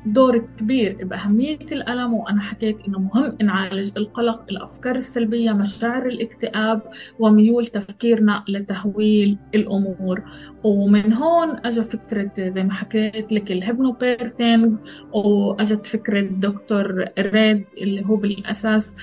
دور 0.06 0.46
كبير 0.58 1.04
بأهمية 1.04 1.58
الألم 1.72 2.14
وأنا 2.14 2.40
حكيت 2.40 2.76
إنه 2.88 2.98
مهم 2.98 3.36
نعالج 3.42 3.90
القلق 3.96 4.44
الأفكار 4.50 4.96
السلبية 4.96 5.52
مشاعر 5.52 6.06
الاكتئاب 6.06 6.82
وميول 7.18 7.66
تفكيرنا 7.66 8.44
لتهويل 8.48 9.38
الأمور. 9.54 10.22
ومن 10.64 11.12
هون 11.12 11.56
أجا 11.64 11.82
فكرة 11.82 12.30
زي 12.38 12.62
ما 12.62 12.72
حكيت 12.72 13.32
لك 13.32 13.52
ال 13.52 13.61
hypnobirthing 13.61 14.76
وأجت 15.12 15.86
فكرة 15.86 16.20
دكتور 16.20 17.04
ريد 17.18 17.64
اللي 17.78 18.06
هو 18.06 18.16
بالأساس 18.16 18.96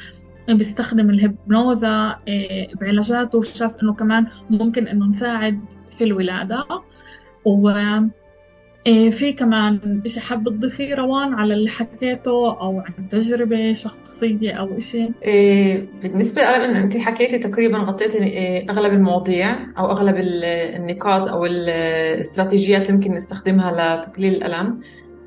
بيستخدم 0.49 1.09
ال 1.09 1.21
hypnosis 1.21 2.15
إيه، 2.27 2.75
بعلاجاته 2.75 3.37
وشاف 3.37 3.83
إنه 3.83 3.93
كمان 3.93 4.27
ممكن 4.49 4.87
إنه 4.87 5.05
نساعد 5.05 5.59
في 5.91 6.03
الولادة. 6.03 6.65
و 7.45 7.69
إيه 7.69 8.09
في 8.85 9.33
كمان 9.33 10.01
إشي 10.05 10.19
حابة 10.19 10.51
تضيفيه 10.51 10.95
روان 10.95 11.33
على 11.33 11.53
اللي 11.53 11.69
حكيته 11.69 12.61
أو 12.61 12.79
عن 12.79 13.07
تجربة 13.07 13.73
شخصية 13.73 14.51
أو 14.51 14.77
إشي؟ 14.77 15.07
إيه 15.23 15.85
بالنسبة 16.01 16.41
لأغلب 16.41 16.75
أنت 16.75 16.97
حكيتي 16.97 17.39
تقريبا 17.39 17.77
غطيتي 17.77 18.17
إيه 18.17 18.69
أغلب 18.69 18.93
المواضيع 18.93 19.57
أو 19.77 19.91
أغلب 19.91 20.15
النقاط 20.19 21.29
أو 21.29 21.45
الاستراتيجيات 21.45 22.81
اللي 22.81 22.93
ممكن 22.93 23.11
نستخدمها 23.11 23.71
لتقليل 24.01 24.33
الألم 24.33 24.79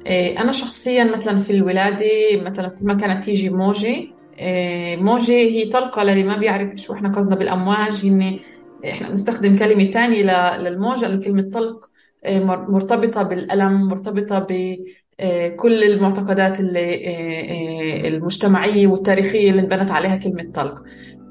إيه 0.06 0.40
أنا 0.40 0.52
شخصيا 0.52 1.04
مثلا 1.16 1.38
في 1.38 1.50
الولادة 1.52 2.06
مثلا 2.42 2.68
كل 2.68 2.84
ما 2.86 2.94
كانت 2.94 3.24
تيجي 3.24 3.50
موجة 3.50 4.04
إيه 4.38 4.96
موجة 4.96 5.32
هي 5.32 5.64
طلقة 5.70 6.02
للي 6.02 6.22
ما 6.22 6.36
بيعرف 6.36 6.76
شو 6.76 6.92
إحنا 6.94 7.08
قصدنا 7.08 7.36
بالأمواج 7.36 8.06
هن 8.06 8.38
إحنا 8.84 9.08
بنستخدم 9.08 9.58
كلمة 9.58 9.90
تانية 9.90 10.22
للموج 10.58 11.04
لأنه 11.04 11.20
كلمة 11.24 11.50
طلق 11.52 11.90
مرتبطة 12.26 13.22
بالألم 13.22 13.88
مرتبطة 13.88 14.38
بكل 14.38 15.82
آه، 15.82 15.86
المعتقدات 15.86 16.60
اللي 16.60 17.06
آه، 17.06 18.08
المجتمعية 18.08 18.86
والتاريخية 18.86 19.50
اللي 19.50 19.62
انبنت 19.62 19.90
عليها 19.90 20.16
كلمة 20.16 20.50
طلق. 20.54 20.82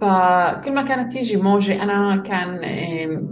فكل 0.01 0.73
ما 0.73 0.82
كانت 0.82 1.13
تيجي 1.13 1.38
موجة 1.38 1.84
أنا 1.84 2.17
كان 2.17 2.60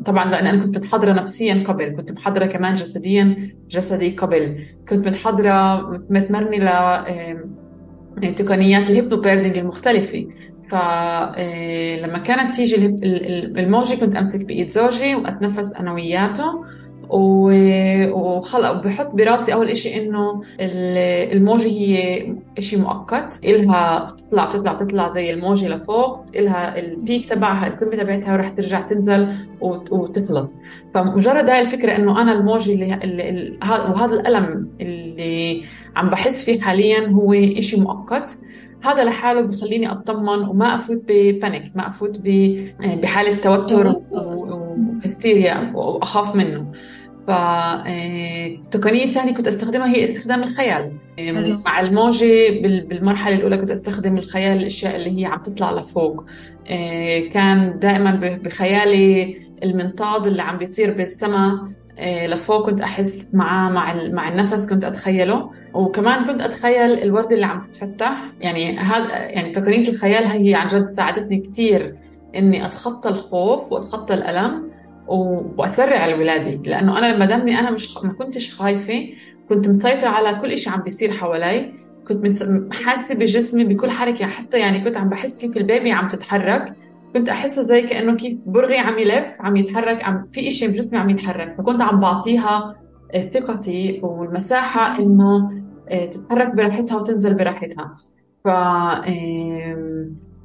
طبعا 0.06 0.32
لأن 0.32 0.48
أنا 0.48 0.64
كنت 0.64 0.78
متحضرة 0.78 1.14
نفسيا 1.14 1.64
قبل 1.68 1.90
كنت 1.90 2.12
محضرة 2.12 2.46
كمان 2.46 2.76
جسديا 2.76 3.54
جسدي 3.70 4.10
قبل. 4.10 4.66
كنت 4.90 5.08
متحضرة 5.08 5.82
متمرنة 6.10 6.58
ل 6.58 8.36
تقنيات 8.36 8.90
ال 8.90 8.94
hypnobirthing 8.94 9.58
المختلفة. 9.58 10.28
فلما 10.70 12.18
كانت 12.18 12.56
تيجي 12.56 12.76
الموجة 13.58 13.96
كنت 13.96 14.16
أمسك 14.16 14.46
بإيد 14.46 14.70
زوجي 14.70 15.16
وأتنفس 15.16 15.74
أنا 15.74 15.94
وياته. 15.94 16.64
وأخلق 17.10 18.84
بحط 18.84 19.16
براسي 19.16 19.54
أول 19.54 19.70
إشي 19.70 20.02
إنه 20.02 20.42
الموجة 20.60 21.68
هي 21.68 22.26
إشي 22.58 22.78
مؤقت. 22.78 23.40
إلها 23.44 24.12
بتطلع 24.12 24.46
بتطلع 24.46 24.74
بتطلع 24.74 25.10
زي 25.10 25.34
الموجة 25.34 25.68
لفوق. 25.68 26.26
إلها 26.36 26.80
ال 26.80 26.90
peak 26.90 27.30
تبعها 27.30 27.68
القمه 27.68 28.04
تبعتها 28.04 28.34
ورح 28.34 28.50
ترجع 28.50 28.82
تنزل 28.82 29.28
وتخلص 29.92 30.60
فمجرد 30.94 31.50
هاي 31.50 31.62
الفكرة 31.62 31.96
إنه 31.96 32.22
أنا 32.22 32.34
الموجة 32.34 32.72
اللي, 33.04 33.58
وهذا 33.64 34.14
الألم 34.14 34.70
اللي 34.82 35.64
عم 35.96 36.10
بحس 36.10 36.44
فيه 36.44 36.62
حاليا 36.62 37.08
هو 37.08 37.34
إشي 37.34 37.82
مؤقت. 37.82 38.38
هذا 38.84 39.04
لحاله 39.04 39.42
بخليني 39.42 39.92
أطمن 39.92 40.50
وما 40.50 40.76
أفوت 40.76 41.02
ب 41.08 41.17
panic 41.17 41.64
ما 41.76 41.88
أفوت 41.88 42.20
بحالة 42.80 43.36
توتر 43.36 43.96
وهستيريا 44.12 45.72
وأخاف 45.76 46.36
منه. 46.36 46.66
فالتقنية 47.30 49.06
الثانية 49.06 49.34
كنت 49.34 49.48
أستخدمها 49.48 49.88
هي 49.96 50.04
استخدام 50.04 50.44
الخيال. 50.44 50.92
مع 51.66 51.80
الموجة 51.80 52.62
بالمرحلة 52.62 53.36
الأولى 53.36 53.58
كنت 53.58 53.72
أستخدم 53.72 54.18
الخيال 54.18 54.58
الأشياء 54.58 54.96
اللي 54.96 55.22
هي 55.22 55.26
عم 55.26 55.40
تطلع 55.40 55.72
لفوق. 55.72 56.26
كان 57.34 57.80
دائما 57.80 58.40
بخيالي 58.44 59.36
المنطاد 59.64 60.28
اللي 60.28 60.42
عم 60.42 60.58
بيطير 60.58 60.94
بالسماء 60.94 61.56
لفوق 62.02 62.70
كنت 62.70 62.82
أحس 62.82 63.36
معاه 63.36 63.70
مع 63.70 63.94
مع 64.12 64.30
النفس 64.30 64.70
كنت 64.70 64.84
أتخيله. 64.84 65.50
وكمان 65.74 66.26
كنت 66.26 66.42
أتخيل 66.42 67.04
الوردة 67.04 67.36
اللي 67.36 67.46
عم 67.46 67.62
تتفتح. 67.62 68.24
يعني 68.40 68.78
هذا 68.78 69.16
يعني 69.16 69.52
تقنية 69.52 69.90
الخيال 69.90 70.28
هي 70.28 70.56
عن 70.56 70.68
جد 70.68 70.90
ساعدتني 70.90 71.38
كثير 71.40 71.96
إني 72.36 72.66
أتخطى 72.66 73.10
الخوف 73.10 73.72
وأتخطى 73.72 74.14
الألم. 74.14 74.70
وأسرع 75.10 76.06
الولادة 76.06 76.70
لأنه 76.72 76.98
أنا 76.98 77.16
لما 77.16 77.26
دمي 77.26 77.60
أنا 77.60 77.72
مش 77.72 77.98
ما 77.98 78.14
كنتش 78.14 78.54
خايفة 78.56 79.10
كنت 79.50 79.70
مسيطرة 79.70 80.10
على 80.10 80.40
كل 80.42 80.58
شيء 80.58 80.74
عم 80.74 80.82
بيصير 80.82 81.12
حوالي 81.12 81.74
كنت 82.08 82.44
حاسة 82.74 83.16
بجسمي 83.16 83.64
بكل 83.64 83.90
حركة 83.90 84.26
حتى 84.26 84.60
يعني 84.60 84.84
كنت 84.84 84.98
عم 84.98 85.10
بحس 85.10 85.38
كيف 85.38 85.58
البيبي 85.58 85.92
عم 85.92 86.08
تتحرك 86.08 86.76
كنت 87.14 87.30
أحسها 87.30 87.64
زي 87.64 87.82
كأنه 87.82 88.16
كيف 88.16 88.38
برغي 88.46 88.78
عم 88.78 89.00
يلف 89.00 89.42
عم 89.42 89.56
يتحرك 89.56 90.04
عم 90.04 90.28
في 90.32 90.52
شيء 90.52 90.70
بجسمي 90.70 91.00
عم 91.00 91.10
يتحرك 91.10 91.56
فكنت 91.58 91.82
عم 91.82 92.00
بعطيها 92.00 92.76
ثقتي 93.34 94.00
والمساحة 94.04 95.00
إنه 95.00 95.52
آه، 95.90 96.06
تتحرك 96.06 96.56
براحتها 96.56 96.98
وتنزل 96.98 97.34
براحتها. 97.34 97.96
ف 98.46 98.48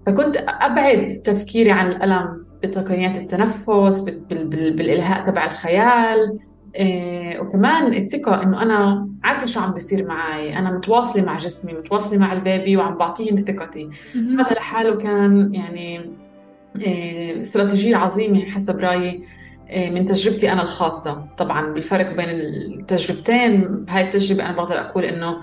فكنت 0.06 0.36
أبعد 0.36 1.06
تفكيري 1.06 1.70
عن 1.70 1.90
الألم. 1.90 2.46
بتقنيات 2.66 3.18
التنفس 3.18 4.00
بالإلهاء 4.30 5.26
تبع 5.26 5.46
الخيال. 5.46 6.38
إيه 6.76 7.40
وكمان 7.40 7.94
الثقة 7.94 8.42
إنه 8.42 8.62
أنا 8.62 9.08
عارفة 9.24 9.46
شو 9.46 9.60
عم 9.60 9.72
بيصير 9.72 10.06
معي 10.06 10.58
أنا 10.58 10.70
متواصلة 10.70 11.22
مع 11.22 11.38
جسمي 11.38 11.72
متواصلة 11.72 12.18
مع 12.18 12.32
البيبي 12.32 12.76
وعم 12.76 12.98
بعطيهم 12.98 13.36
ثقتي. 13.36 13.90
هذا 14.14 14.52
لحاله 14.52 14.96
كان 14.96 15.54
يعني 15.54 16.10
إيه 16.80 17.40
استراتيجية 17.40 17.96
عظيمة 17.96 18.44
حسب 18.44 18.78
رأيي 18.78 19.22
إيه 19.70 19.90
من 19.90 20.06
تجربتي 20.06 20.52
أنا 20.52 20.62
الخاصة. 20.62 21.26
طبعا 21.38 21.72
بالفرق 21.72 22.16
بين 22.16 22.28
التجربتين 22.28 23.60
بهاي 23.60 24.04
التجربة 24.04 24.46
أنا 24.46 24.56
بقدر 24.56 24.80
أقول 24.80 25.04
إنه 25.04 25.40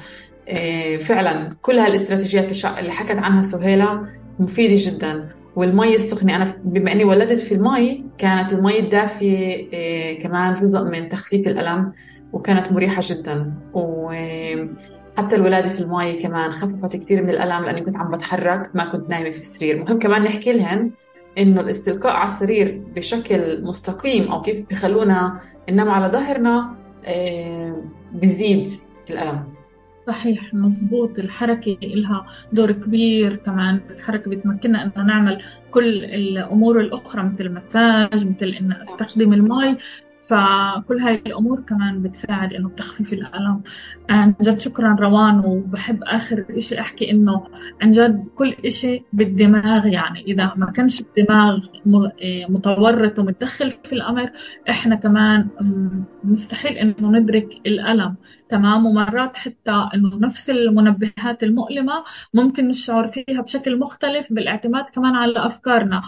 إيه 0.48 0.98
فعلا 0.98 1.56
كل 1.62 1.80
هالاستراتيجيات 1.80 2.66
اللي 2.66 2.92
حكت 2.92 3.18
عنها 3.18 3.42
سهيلة 3.42 4.08
مفيدة 4.40 4.76
جدا. 4.78 5.30
والمي 5.56 5.94
السخنة 5.94 6.36
أنا 6.36 6.58
بما 6.64 6.92
أني 6.92 7.04
ولدت 7.04 7.42
في 7.42 7.54
المي 7.54 8.06
كانت 8.18 8.54
المي 8.54 8.80
الدافية 8.80 9.38
إيه، 9.38 10.20
كمان 10.20 10.62
جزء 10.62 10.84
من 10.84 11.10
تخفيف 11.10 11.48
الألم 11.48 11.94
وكانت 12.34 12.72
مريحة 12.72 13.02
جدا. 13.06 13.54
وحتى 13.74 15.36
الولادة 15.36 15.70
في 15.70 15.80
المي 15.80 16.14
كمان 16.14 16.52
خففت 16.52 16.96
كثير 16.96 17.24
من 17.24 17.30
الألم 17.30 17.66
لأني 17.66 17.82
كنت 17.82 17.98
عم 17.98 18.12
بتحرك 18.12 18.70
ما 18.74 18.92
كنت 18.92 19.10
نايمة 19.10 19.30
في 19.30 19.42
السرير. 19.42 19.80
مهم 19.84 20.00
كمان 20.00 20.24
نحكي 20.24 20.54
لهن 20.54 20.92
إنه 21.38 21.62
الاستلقاء 21.62 22.14
على 22.14 22.26
السرير 22.26 22.82
بشكل 22.96 23.64
مستقيم 23.64 24.32
أو 24.32 24.42
كيف 24.42 24.70
بخلونا 24.70 25.40
ننام 25.70 25.90
على 25.90 26.14
ظهرنا 26.14 26.76
إيه، 27.08 27.76
بزيد 28.14 28.70
الألم. 29.10 29.44
صحيح 30.12 30.54
مضبوط. 30.54 31.20
الحركة 31.20 31.78
لها 31.84 32.26
دور 32.52 32.72
كبير. 32.72 33.36
كمان 33.36 33.82
الحركة 33.90 34.32
بتمكننا 34.32 34.84
إنه 34.86 35.06
نعمل 35.06 35.44
كل 35.72 36.04
الأمور 36.06 36.80
الأخرى 36.80 37.24
مثل 37.24 37.46
المساج 37.46 38.28
مثل 38.28 38.46
إن 38.62 38.72
أستخدم 38.82 39.34
المي. 39.34 39.78
فكل 40.28 41.00
هاي 41.00 41.16
الأمور 41.16 41.60
كمان 41.62 42.02
بتساعد 42.02 42.54
إنه 42.54 42.70
بتخفيف 42.70 43.14
الألم. 43.14 43.62
عن 44.10 44.34
جد 44.42 44.60
شكرا 44.60 44.96
روان 45.00 45.40
وبحب 45.46 46.04
آخر 46.04 46.46
إشي 46.50 46.80
أحكي 46.80 47.12
إنه 47.12 47.48
عن 47.82 47.92
جد 47.92 48.26
كل 48.36 48.56
إشي 48.66 49.04
بالدماغ 49.14 49.88
يعني 49.88 50.22
إذا 50.22 50.54
ما 50.56 50.72
كانش 50.72 51.02
الدماغ 51.02 51.66
متورط 52.50 53.20
ومتدخل 53.20 53.72
في 53.72 53.94
الأمر 53.94 54.30
إحنا 54.70 54.96
كمان 54.96 55.48
مستحيل 56.24 56.78
إنه 56.78 57.12
ندرك 57.12 57.54
الألم 57.66 58.16
تمام. 58.50 58.86
ومرات 58.86 59.36
حتى 59.36 59.90
إنه 59.96 60.20
نفس 60.20 60.50
المنبهات 60.50 61.44
المؤلمة 61.44 61.94
ممكن 62.34 62.68
نشعر 62.68 63.08
فيها 63.08 63.42
بشكل 63.42 63.80
مختلف 63.80 64.34
بالإعتماد 64.34 64.86
كمان 64.90 65.16
على 65.16 65.46
أفكارنا. 65.46 66.02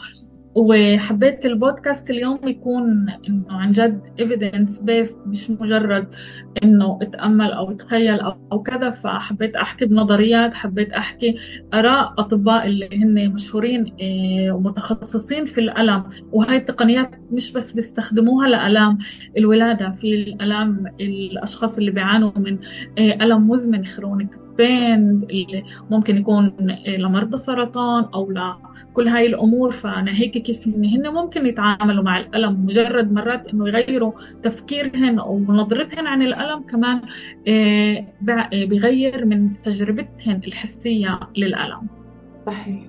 وحبيت 0.55 1.45
البودكاست 1.45 2.09
اليوم 2.09 2.39
يكون 2.47 3.09
إنه 3.29 3.45
عن 3.49 3.69
جد 3.71 4.01
evidence 4.19 4.79
based 4.79 5.19
مش 5.27 5.49
مجرد 5.49 6.15
إنه 6.63 6.99
اتأمل 7.01 7.51
أو 7.51 7.71
اتخيل 7.71 8.19
أو, 8.19 8.37
أو 8.51 8.61
كذا. 8.63 8.89
فحبيت 8.89 9.55
أحكي 9.55 9.85
بنظريات 9.85 10.53
حبيت 10.53 10.93
أحكي 10.93 11.35
آراء 11.73 12.13
أطباء 12.17 12.67
اللي 12.67 12.89
هن 13.03 13.33
مشهورين 13.33 13.93
إيه، 13.99 14.51
ومتخصصين 14.51 15.45
في 15.45 15.61
الألم. 15.61 16.03
وهي 16.31 16.57
التقنيات 16.57 17.11
مش 17.31 17.53
بس 17.53 17.71
بيستخدموها 17.71 18.47
لألام 18.47 18.97
الولادة 19.37 19.91
في 19.91 20.13
الألام 20.13 20.85
الأشخاص 21.01 21.77
اللي 21.77 21.91
بيعانوا 21.91 22.31
من 22.37 22.59
إيه، 22.97 23.23
ألم 23.23 23.49
مزمن 23.49 23.85
خرونيك 23.85 24.29
بينز 24.57 25.23
اللي 25.23 25.63
ممكن 25.89 26.17
يكون 26.17 26.69
إيه، 26.71 26.97
لمرضى 26.97 27.37
سرطان 27.37 28.03
أو 28.03 28.31
لا. 28.31 28.72
كل 28.93 29.07
هاي 29.07 29.25
الأمور 29.25 29.71
فأنا 29.71 30.11
هيك 30.11 30.37
كيف 30.37 30.67
ان 30.67 30.85
هن 30.85 31.13
ممكن 31.13 31.45
يتعاملوا 31.45 32.03
مع 32.03 32.19
الألم. 32.19 32.65
مجرد 32.65 33.11
مرات 33.11 33.47
إنه 33.47 33.67
يغيروا 33.67 34.11
تفكيرهن 34.43 35.19
أو 35.19 35.39
نظرتهن 35.39 36.07
عن 36.07 36.21
الألم 36.21 36.63
كمان 36.63 37.01
آه، 37.47 38.07
آه، 38.29 38.65
بغير 38.65 39.25
من 39.25 39.61
تجربتهن 39.61 40.41
الحسية 40.47 41.19
للألم. 41.37 41.87
صحيح. 42.45 42.83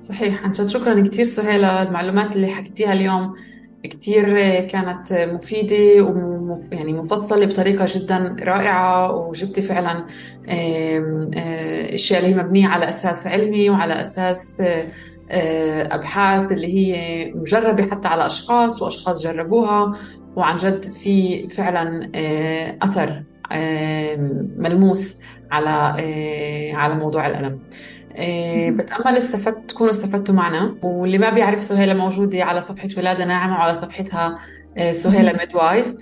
صحيح. 0.00 0.44
عن 0.44 0.52
جد 0.52 0.66
شكرا 0.66 1.00
كثير 1.00 1.24
سهيلة 1.24 1.82
المعلومات 1.82 2.36
اللي 2.36 2.46
حكيتيها 2.46 2.92
اليوم. 2.92 3.34
كثير 3.82 4.38
كانت 4.60 5.12
مفيدة 5.12 6.02
ويعني 6.02 6.92
مفصلة 6.92 7.46
بطريقة 7.46 7.86
جدا 7.88 8.36
رائعة 8.40 9.16
وجبتي 9.16 9.62
فعلا 9.62 10.06
آه، 10.48 11.94
أشياء 11.94 12.20
اللي 12.20 12.34
هي 12.34 12.38
مبنية 12.38 12.66
على 12.68 12.88
أساس 12.88 13.26
علمي 13.26 13.70
وعلى 13.70 14.00
أساس 14.00 14.60
آه، 14.60 14.88
أبحاث 15.30 16.52
اللي 16.52 16.66
هي 16.66 17.24
مجربة 17.34 17.90
حتى 17.90 18.08
على 18.08 18.26
أشخاص 18.26 18.82
وأشخاص 18.82 19.22
جربوها 19.24 19.92
وعن 20.36 20.56
جد 20.56 20.84
في 20.84 21.48
فعلا 21.48 22.10
آه، 22.14 22.76
أثر 22.82 23.22
آه، 23.52 24.16
ملموس 24.56 25.18
على 25.50 25.70
على 26.74 26.94
موضوع 26.94 27.26
الألم. 27.26 27.58
بتأمل 28.76 29.16
استفدت 29.16 29.70
تكونوا 29.70 29.90
استفدتوا 29.90 30.34
معنا. 30.34 30.74
واللي 30.82 31.18
ما 31.18 31.30
بيعرف 31.30 31.62
سهيلة 31.62 31.94
موجودة 31.94 32.44
على 32.44 32.60
صفحة 32.60 32.88
ولادة 32.96 33.24
ناعمة 33.24 33.54
وعلى 33.54 33.74
صفحتها 33.74 34.38
سهيلة 34.92 35.32
midwife 35.32 35.94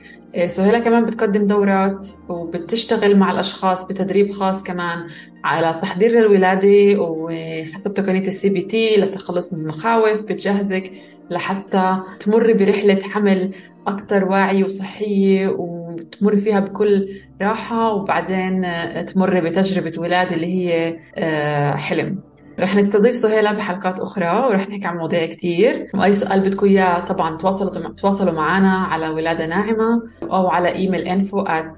سهيلة 0.46 0.78
كمان 0.78 1.06
بتقدم 1.06 1.46
دورات 1.46 2.06
وبتشتغل 2.28 3.16
مع 3.18 3.30
الأشخاص 3.32 3.86
بتدريب 3.88 4.30
خاص 4.32 4.62
كمان 4.62 5.08
على 5.44 5.80
تحضير 5.82 6.10
للولادة 6.10 6.68
وحسب 7.00 7.94
تقنية 7.94 8.26
ال 8.28 8.48
CBT 8.48 8.96
للتخلص 8.96 9.54
من 9.54 9.60
المخاوف 9.60 10.20
بتجهزك 10.22 10.92
لحتى 11.30 12.02
تمر 12.20 12.52
برحلة 12.52 13.00
حمل 13.02 13.54
أكثر 13.86 14.24
واعية 14.24 14.64
وصحية 14.64 15.48
وتمر 15.48 16.36
فيها 16.36 16.60
بكل 16.60 17.08
راحة 17.42 17.94
وبعدين 17.94 18.62
تمر 19.06 19.40
بتجربة 19.40 19.92
ولادة 20.00 20.34
اللي 20.36 20.46
هي 20.46 21.00
آه، 21.16 21.76
حلم. 21.76 22.25
رح 22.60 22.76
نستضيف 22.76 23.14
سهيلة 23.14 23.52
بحلقات 23.52 24.00
أخرى 24.00 24.46
ورح 24.48 24.68
نحكي 24.68 24.86
عن 24.86 24.96
مواضيع 24.96 25.26
كتير. 25.26 25.90
وأي 25.94 26.12
سؤال 26.12 26.40
بدكم 26.40 26.66
إياه 26.66 27.00
طبعا 27.00 27.36
تواصلوا 27.38 27.88
تواصلوا 27.94 28.32
معنا 28.32 28.72
على 28.78 29.08
ولادة 29.08 29.46
ناعمة 29.46 30.02
أو 30.22 30.48
على 30.48 30.72
إيميل 30.74 31.22
info 31.24 31.44
at 31.44 31.74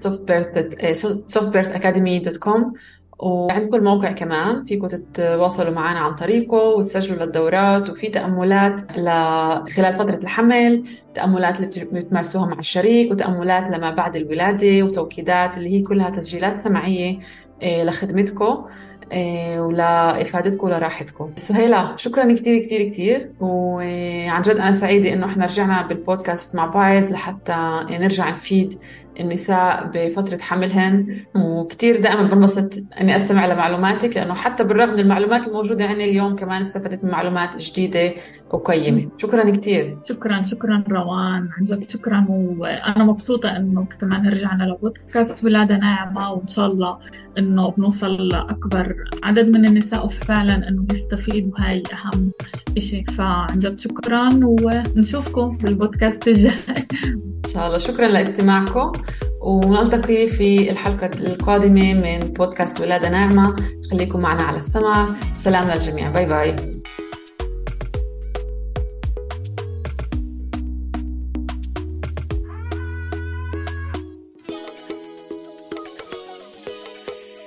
softbirthacademy.com 1.34 2.62
وعندكم 3.18 3.74
الموقع 3.76 4.12
كمان 4.12 4.64
فيكم 4.64 4.86
تتواصلوا 4.86 5.70
معنا 5.70 5.98
عن 5.98 6.14
طريقه 6.14 6.56
وتسجلوا 6.56 7.24
للدورات 7.24 7.90
وفي 7.90 8.08
تأملات 8.08 8.80
خلال 9.70 9.94
فترة 9.94 10.20
الحمل 10.22 10.84
تأملات 11.14 11.60
اللي 11.60 11.84
بتمارسوها 11.92 12.46
مع 12.46 12.58
الشريك 12.58 13.10
وتأملات 13.10 13.64
لما 13.76 13.90
بعد 13.90 14.16
الولادة 14.16 14.82
وتوكيدات 14.82 15.56
اللي 15.58 15.70
هي 15.78 15.82
كلها 15.82 16.10
تسجيلات 16.10 16.58
سمعية 16.58 17.18
آه، 17.62 17.84
لخدمتكم. 17.84 18.64
آه، 19.12 19.62
ولإفادتكم 19.62 20.66
ولراحتكم 20.66 21.30
سهيلة 21.36 21.96
شكرا 21.96 22.34
كتير 22.34 22.62
كتير 22.62 22.88
كتير. 22.88 23.30
وعن 23.40 24.42
جد 24.42 24.56
أنا 24.56 24.72
سعيدة 24.72 25.12
إنه 25.12 25.26
إحنا 25.26 25.44
رجعنا 25.46 25.86
بالبودكاست 25.86 26.56
مع 26.56 26.66
بعض 26.66 27.12
لحتى 27.12 27.84
نرجع 27.90 28.30
نفيد 28.30 28.78
النساء 29.20 29.90
بفترة 29.94 30.38
حملهن 30.38 31.16
وكتير 31.37 32.00
دائما 32.00 32.22
بنبسط 32.28 32.74
إني 33.00 33.16
أستمع 33.16 33.46
لمعلوماتك 33.46 34.16
لأنه 34.16 34.35
حتى 34.35 34.64
بالرغم 34.64 34.92
من 34.92 35.00
المعلومات 35.00 35.48
الموجودة 35.48 35.85
عندي 35.85 36.04
اليوم 36.04 36.37
كمان 36.37 36.61
استفدت 36.61 37.04
من 37.04 37.11
معلومات 37.11 37.57
جديدة 37.57 38.14
وقيمة. 38.50 39.11
شكرا 39.18 39.50
كتير. 39.50 39.98
شكرا 40.09 40.42
شكرا 40.42 40.85
روان. 40.90 41.48
عن 41.59 41.64
جد 41.64 41.90
شكرا 41.90 42.26
وأنا 42.31 43.04
مبسوطة 43.04 43.57
إنه 43.57 43.87
كمان 44.00 44.28
رجعنا 44.28 44.64
لبودكاست 44.64 45.44
ولادة 45.44 45.76
ناعمة 45.76 46.33
وإن 46.33 46.46
شاء 46.46 46.66
الله 46.66 46.98
إنه 47.38 47.70
بنوصل 47.70 48.28
لأكبر 48.28 48.96
عدد 49.22 49.48
من 49.48 49.68
النساء 49.68 50.04
وفعلا 50.04 50.68
إنه 50.68 50.87
يستفيدوا. 50.92 51.52
هاي 51.59 51.83
أهم 51.92 52.33
شيء 52.78 53.04
فعن 53.04 53.59
جد 53.59 53.78
شكرا 53.78 54.28
ونشوفكم 54.35 55.57
بالبودكاست 55.57 56.28
الجاي. 56.28 56.52
إن 57.46 57.52
شاء 57.52 57.66
الله. 57.66 57.78
شكرا 57.78 58.09
لاستماعكم. 58.09 58.92
ونلتقي 59.40 60.27
في 60.29 60.70
الحلقة 60.70 61.11
القادمة 61.16 61.94
من 61.94 62.18
بودكاست 62.18 62.81
ولادة 62.81 63.09
ناعمة. 63.09 63.57
خليكم 63.90 64.20
معنا 64.20 64.42
على 64.42 64.57
السمع 64.57 65.09
سلام 65.37 65.70
للجميع. 65.70 66.11
باي 66.11 66.27
باي. 66.27 66.57